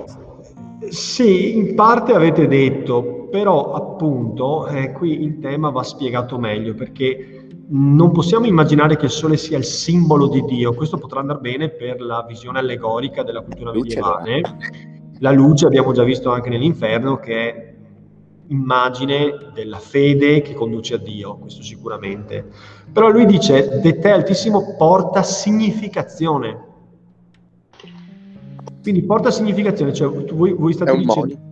si- 0.07 0.89
Sì, 0.89 1.57
in 1.59 1.75
parte 1.75 2.13
avete 2.15 2.49
detto, 2.49 3.29
però 3.31 3.73
appunto 3.75 4.67
eh, 4.69 4.91
qui 4.93 5.23
il 5.23 5.39
tema 5.39 5.69
va 5.71 5.83
spiegato 5.83 6.39
meglio 6.39 6.75
perché 6.75 7.32
non 7.75 8.11
possiamo 8.13 8.47
immaginare 8.47 8.97
che 8.97 9.07
il 9.07 9.11
sole 9.11 9.37
sia 9.37 9.57
il 9.57 9.65
simbolo 9.65 10.29
di 10.29 10.45
Dio, 10.45 10.75
questo 10.75 10.99
potrà 10.99 11.21
andare 11.21 11.41
bene 11.41 11.71
per 11.71 12.01
la 12.01 12.25
visione 12.29 12.59
allegorica 12.59 13.23
della 13.23 13.41
cultura 13.41 13.73
medievale. 13.73 14.43
La 15.21 15.31
luce 15.31 15.67
abbiamo 15.67 15.93
già 15.93 16.03
visto 16.03 16.31
anche 16.31 16.51
nell'inferno 16.51 17.17
che 17.17 17.35
è 17.35 17.75
immagine 18.49 19.53
della 19.55 19.79
fede 19.79 20.43
che 20.43 20.53
conduce 20.53 20.95
a 20.95 20.99
Dio, 20.99 21.37
questo 21.37 21.63
sicuramente. 21.63 22.47
Però 22.93 23.09
lui 23.09 23.25
dice, 23.25 23.81
de 23.81 23.99
te 23.99 24.11
altissimo 24.11 24.75
porta 24.77 25.23
significazione. 25.23 26.71
Quindi 28.83 29.03
porta 29.05 29.31
significazione, 29.31 29.95
cioè 29.95 30.09
voi, 30.09 30.53
voi 30.53 30.73
state 30.75 30.95
dicendo, 30.97 31.52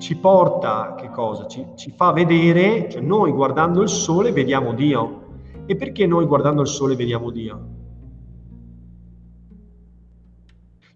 ci 0.00 0.16
porta 0.16 0.94
che 0.96 1.10
cosa? 1.10 1.46
Ci, 1.46 1.64
ci 1.74 1.90
fa 1.90 2.10
vedere, 2.10 2.88
cioè 2.90 3.02
noi 3.02 3.32
guardando 3.32 3.82
il 3.82 3.90
sole 3.90 4.32
vediamo 4.32 4.72
Dio. 4.72 5.18
E 5.66 5.76
perché 5.76 6.06
noi 6.06 6.24
guardando 6.24 6.62
il 6.62 6.66
sole 6.66 6.96
vediamo 6.96 7.30
Dio? 7.30 7.68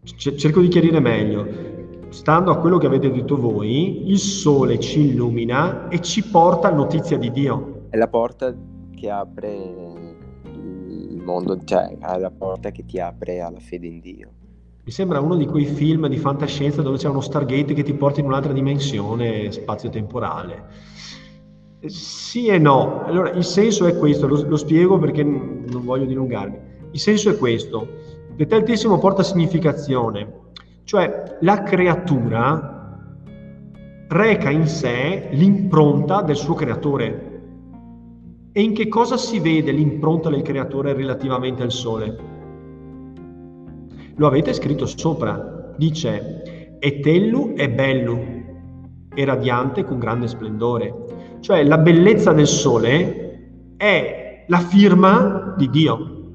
Cerco 0.04 0.60
di 0.60 0.68
chiarire 0.68 1.00
meglio. 1.00 1.46
Stando 2.08 2.50
a 2.50 2.58
quello 2.58 2.78
che 2.78 2.86
avete 2.86 3.10
detto 3.10 3.36
voi, 3.36 4.10
il 4.10 4.18
sole 4.18 4.78
ci 4.80 5.08
illumina 5.08 5.88
e 5.88 6.00
ci 6.00 6.22
porta 6.24 6.70
notizia 6.70 7.18
di 7.18 7.30
Dio. 7.30 7.86
È 7.90 7.96
la 7.98 8.08
porta 8.08 8.54
che 8.94 9.10
apre 9.10 9.52
il 10.44 11.22
mondo, 11.22 11.62
cioè 11.64 11.96
è 11.98 12.18
la 12.18 12.30
porta 12.30 12.70
che 12.70 12.86
ti 12.86 12.98
apre 12.98 13.40
alla 13.40 13.60
fede 13.60 13.86
in 13.86 14.00
Dio. 14.00 14.30
Mi 14.86 14.90
sembra 14.90 15.18
uno 15.18 15.34
di 15.36 15.46
quei 15.46 15.64
film 15.64 16.08
di 16.08 16.18
fantascienza 16.18 16.82
dove 16.82 16.98
c'è 16.98 17.08
uno 17.08 17.22
Stargate 17.22 17.72
che 17.72 17.82
ti 17.82 17.94
porta 17.94 18.20
in 18.20 18.26
un'altra 18.26 18.52
dimensione 18.52 19.50
spazio-temporale. 19.50 20.64
Sì 21.86 22.48
e 22.48 22.58
no. 22.58 23.02
Allora, 23.04 23.30
il 23.30 23.44
senso 23.44 23.86
è 23.86 23.96
questo, 23.96 24.26
lo, 24.26 24.46
lo 24.46 24.56
spiego 24.58 24.98
perché 24.98 25.22
non 25.22 25.84
voglio 25.84 26.04
dilungarmi. 26.04 26.58
Il 26.90 27.00
senso 27.00 27.30
è 27.30 27.38
questo. 27.38 27.88
De 28.36 28.44
te 28.46 28.54
altissimo 28.56 28.98
porta 28.98 29.22
significazione, 29.22 30.40
cioè 30.84 31.38
la 31.40 31.62
creatura 31.62 33.08
reca 34.08 34.50
in 34.50 34.66
sé 34.66 35.28
l'impronta 35.30 36.20
del 36.20 36.36
suo 36.36 36.52
creatore. 36.52 37.40
E 38.52 38.60
in 38.60 38.74
che 38.74 38.88
cosa 38.88 39.16
si 39.16 39.40
vede 39.40 39.72
l'impronta 39.72 40.28
del 40.28 40.42
creatore 40.42 40.92
relativamente 40.92 41.62
al 41.62 41.72
sole? 41.72 42.33
Lo 44.16 44.26
avete 44.28 44.52
scritto 44.52 44.86
sopra, 44.86 45.72
dice 45.76 46.76
Etellu 46.78 47.54
è 47.54 47.68
bello 47.68 48.18
e 49.12 49.24
radiante 49.24 49.84
con 49.84 49.98
grande 49.98 50.28
splendore. 50.28 51.38
Cioè 51.40 51.64
la 51.64 51.78
bellezza 51.78 52.32
del 52.32 52.46
sole 52.46 53.74
è 53.76 54.44
la 54.46 54.58
firma 54.58 55.54
di 55.56 55.68
Dio, 55.68 56.32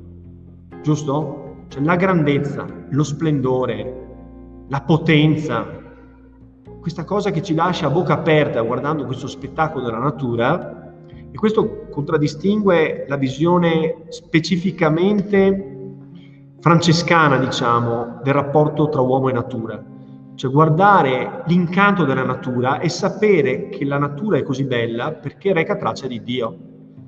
giusto? 0.82 1.66
Cioè 1.70 1.82
la 1.84 1.96
grandezza, 1.96 2.66
lo 2.90 3.04
splendore, 3.04 4.08
la 4.68 4.82
potenza, 4.82 5.66
questa 6.82 7.06
cosa 7.06 7.32
che 7.32 7.42
ci 7.42 7.54
lascia 7.54 7.88
a 7.88 7.92
bocca 7.92 8.14
aperta 8.14 8.62
guardando 8.62 9.06
questo 9.06 9.28
spettacolo 9.28 9.86
della 9.86 10.00
natura 10.00 10.94
e 11.32 11.38
questo 11.38 11.88
contraddistingue 11.90 13.06
la 13.08 13.18
visione 13.18 14.06
specificamente 14.10 15.79
francescana, 16.60 17.38
diciamo, 17.38 18.20
del 18.24 18.34
rapporto 18.34 18.90
tra 18.90 19.02
uomo 19.02 19.30
e 19.30 19.34
natura. 19.34 19.84
Cioè 20.36 20.52
guardare 20.52 21.44
l'incanto 21.48 22.06
della 22.06 22.24
natura 22.24 22.80
e 22.80 22.90
sapere 22.90 23.70
che 23.70 23.84
la 23.84 23.98
natura 23.98 24.38
è 24.38 24.44
così 24.44 24.64
bella 24.64 25.12
perché 25.12 25.52
reca 25.52 25.76
traccia 25.76 26.08
di 26.08 26.24
Dio, 26.24 26.58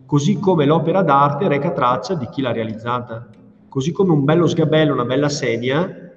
così 0.06 0.38
come 0.38 0.66
l'opera 0.66 1.02
d'arte 1.02 1.48
reca 1.48 1.72
traccia 1.72 2.16
di 2.16 2.28
chi 2.28 2.42
l'ha 2.42 2.52
realizzata, 2.52 3.30
così 3.70 3.94
come 3.94 4.12
un 4.12 4.26
bello 4.26 4.48
sgabello, 4.48 4.94
una 4.94 5.06
bella 5.06 5.30
sedia, 5.30 6.12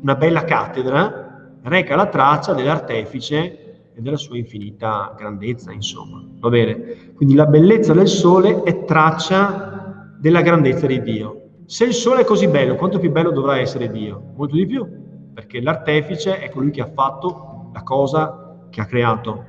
una 0.00 0.14
bella 0.16 0.42
cattedra 0.42 1.24
reca 1.62 1.96
la 1.96 2.06
traccia 2.06 2.54
dell'artefice 2.54 3.90
e 3.92 4.00
della 4.00 4.16
sua 4.16 4.36
infinita 4.36 5.14
grandezza, 5.16 5.72
insomma. 5.72 6.24
Va 6.38 6.48
bene? 6.48 7.12
Quindi 7.14 7.34
la 7.34 7.46
bellezza 7.46 7.92
del 7.92 8.08
sole 8.08 8.62
è 8.62 8.84
traccia 8.84 10.14
della 10.18 10.42
grandezza 10.42 10.86
di 10.86 11.02
Dio. 11.02 11.45
Se 11.66 11.84
il 11.84 11.94
sole 11.94 12.20
è 12.20 12.24
così 12.24 12.46
bello, 12.46 12.76
quanto 12.76 13.00
più 13.00 13.10
bello 13.10 13.32
dovrà 13.32 13.58
essere 13.58 13.90
Dio? 13.90 14.22
Molto 14.36 14.54
di 14.54 14.66
più, 14.66 14.86
perché 15.34 15.60
l'artefice 15.60 16.38
è 16.38 16.48
colui 16.48 16.70
che 16.70 16.80
ha 16.80 16.90
fatto 16.94 17.70
la 17.74 17.82
cosa 17.82 18.56
che 18.70 18.80
ha 18.80 18.84
creato. 18.84 19.44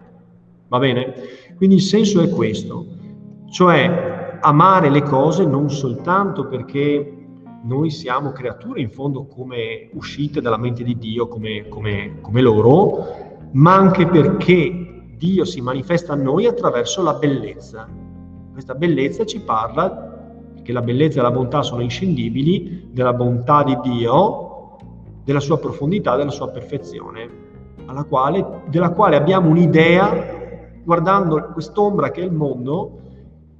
Va 0.67 0.79
bene? 0.79 1.13
Quindi 1.55 1.75
il 1.75 1.81
senso 1.81 2.19
è 2.21 2.29
questo, 2.29 2.85
cioè 3.51 4.39
amare 4.41 4.89
le 4.89 5.03
cose 5.03 5.45
non 5.45 5.69
soltanto 5.69 6.47
perché 6.47 7.13
noi 7.63 7.91
siamo 7.91 8.31
creature 8.31 8.81
in 8.81 8.89
fondo 8.89 9.27
come 9.27 9.89
uscite 9.93 10.41
dalla 10.41 10.57
mente 10.57 10.83
di 10.83 10.97
Dio, 10.97 11.27
come, 11.27 11.67
come, 11.67 12.17
come 12.21 12.41
loro, 12.41 13.05
ma 13.51 13.75
anche 13.75 14.07
perché 14.07 15.03
Dio 15.15 15.45
si 15.45 15.61
manifesta 15.61 16.13
a 16.13 16.15
noi 16.15 16.47
attraverso 16.47 17.03
la 17.03 17.13
bellezza. 17.13 17.87
Questa 18.51 18.73
bellezza 18.73 19.23
ci 19.23 19.39
parla 19.39 20.06
che 20.67 20.73
la 20.73 20.81
bellezza 20.81 21.19
e 21.19 21.23
la 21.23 21.31
bontà 21.31 21.63
sono 21.63 21.81
inscindibili 21.81 22.89
della 22.91 23.13
bontà 23.13 23.63
di 23.63 23.77
Dio, 23.81 24.75
della 25.23 25.39
sua 25.39 25.57
profondità, 25.59 26.17
della 26.17 26.29
sua 26.29 26.49
perfezione, 26.49 27.29
quale, 28.09 28.63
della 28.67 28.89
quale 28.89 29.15
abbiamo 29.15 29.49
un'idea 29.49 30.81
guardando 30.83 31.51
quest'ombra 31.53 32.11
che 32.11 32.19
è 32.19 32.25
il 32.25 32.33
mondo 32.33 32.99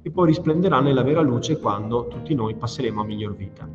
e 0.02 0.10
poi 0.10 0.26
risplenderà 0.26 0.80
nella 0.80 1.02
vera 1.02 1.22
luce 1.22 1.58
quando 1.58 2.08
tutti 2.08 2.34
noi 2.34 2.54
passeremo 2.56 3.00
a 3.00 3.04
miglior 3.04 3.34
vita. 3.34 3.66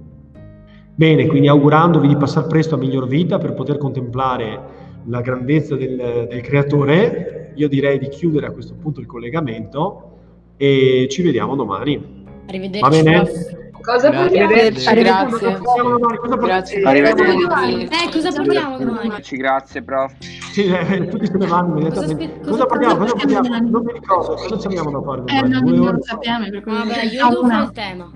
Bene, 0.94 1.26
quindi 1.26 1.48
augurandovi 1.48 2.08
di 2.08 2.16
passare 2.16 2.46
presto 2.46 2.76
a 2.76 2.78
miglior 2.78 3.08
vita 3.08 3.40
per 3.40 3.56
poter 3.56 3.80
contemplare 3.80 4.62
la 5.06 5.22
grandezza 5.22 5.76
del, 5.76 6.28
del 6.30 6.42
creatore, 6.42 7.54
io 7.56 7.68
direi 7.68 7.98
di 7.98 8.10
chiudere 8.10 8.46
a 8.46 8.52
questo 8.52 8.76
punto 8.76 9.00
il 9.00 9.08
collegamento 9.08 10.12
e 10.56 11.08
ci 11.10 11.24
vediamo 11.24 11.56
domani. 11.56 12.22
Arrivederci. 12.54 12.80
Va 12.82 12.90
bene? 12.90 13.24
Cosa 13.84 14.10
parliamo? 14.12 14.46
Arrivederci. 14.48 14.88
Arrivederci. 14.88 15.46
Grazie. 16.40 16.84
Arrivederci. 16.84 17.84
Eh, 17.84 18.10
cosa 18.12 18.32
parliamo 18.32 18.78
domani? 18.78 18.98
Arrivederci, 18.98 19.36
Grazie, 19.38 19.82
prof. 19.84 20.14
Sì, 20.54 20.66
eh, 20.66 21.08
tutti 21.08 21.26
se 21.26 21.38
ne 21.38 21.46
vanno 21.48 21.80
immediatamente. 21.80 22.40
Cosa 22.50 22.66
parliamo? 22.66 22.96
Cosa 22.98 23.16
parliamo? 23.16 23.48
Non 23.70 23.84
mi 23.84 23.92
ricordo, 23.92 24.34
cosa 24.36 24.60
ci 24.60 24.68
abbiamo 24.68 24.92
da 24.92 25.02
fare 25.02 25.22
Eh, 25.22 25.24
domani? 25.26 25.50
non, 25.50 25.66
Due 25.66 25.76
non 25.78 25.96
lo 25.96 26.02
sappiamo. 26.04 26.46
Vabbè, 26.64 27.04
io 27.12 27.26
Ah, 27.26 27.30
devo 27.30 27.42
una. 27.44 27.54
fare 27.54 27.64
il 27.66 27.72
tema. 27.72 28.12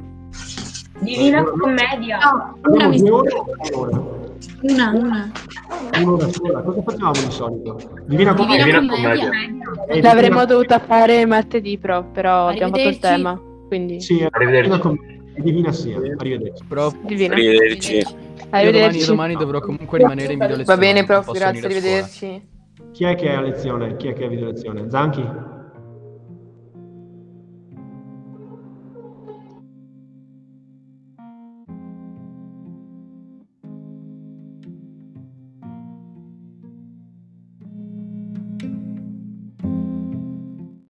Divina 1.00 1.44
commedia. 1.44 2.18
No, 2.20 2.58
una, 2.72 2.88
mi- 2.88 3.02
una, 4.62 4.92
una. 4.94 5.32
Un'ora 6.02 6.28
sola. 6.32 6.62
Cosa 6.62 6.82
facciamo 6.84 7.12
di 7.12 7.32
solito? 7.32 7.78
Divina 8.06 8.34
commedia. 8.34 8.64
Divina 8.66 8.94
commedia. 8.94 9.30
Eh, 9.90 10.02
L'avremmo 10.02 10.46
dovuta 10.46 10.80
fare 10.80 11.26
martedì, 11.26 11.78
però, 11.78 12.04
però 12.04 12.48
abbiamo 12.48 12.74
fatto 12.76 12.88
il 12.88 13.00
tema. 13.00 13.40
Quindi, 13.68 14.02
Sì, 14.02 14.26
Arrivederci. 14.30 15.16
Divina 15.38 15.72
sia. 15.72 15.98
Arrivederci. 15.98 16.64
Prof, 16.68 16.96
divina. 17.06 17.34
Arrivederci. 17.36 17.96
io 17.98 18.04
domani, 18.04 18.48
Arrivederci. 18.50 19.00
io 19.00 19.06
domani 19.06 19.36
dovrò 19.36 19.60
comunque 19.60 19.98
rimanere 20.00 20.34
in 20.34 20.40
video 20.40 20.56
lezione. 20.58 20.80
Va 20.80 20.86
bene, 20.86 21.06
prof, 21.06 21.32
grazie, 21.32 21.66
arrivederci. 21.66 22.48
Chi 22.92 23.04
è 23.04 23.16
che 23.16 23.28
è 23.28 23.34
a 23.34 23.42
lezione? 23.42 23.96
Chi 23.98 24.08
è 24.08 24.14
che 24.14 24.24
è 24.24 24.26
a 24.26 24.30
video 24.30 24.46
lezione? 24.48 24.90
Zanchi? 24.90 25.24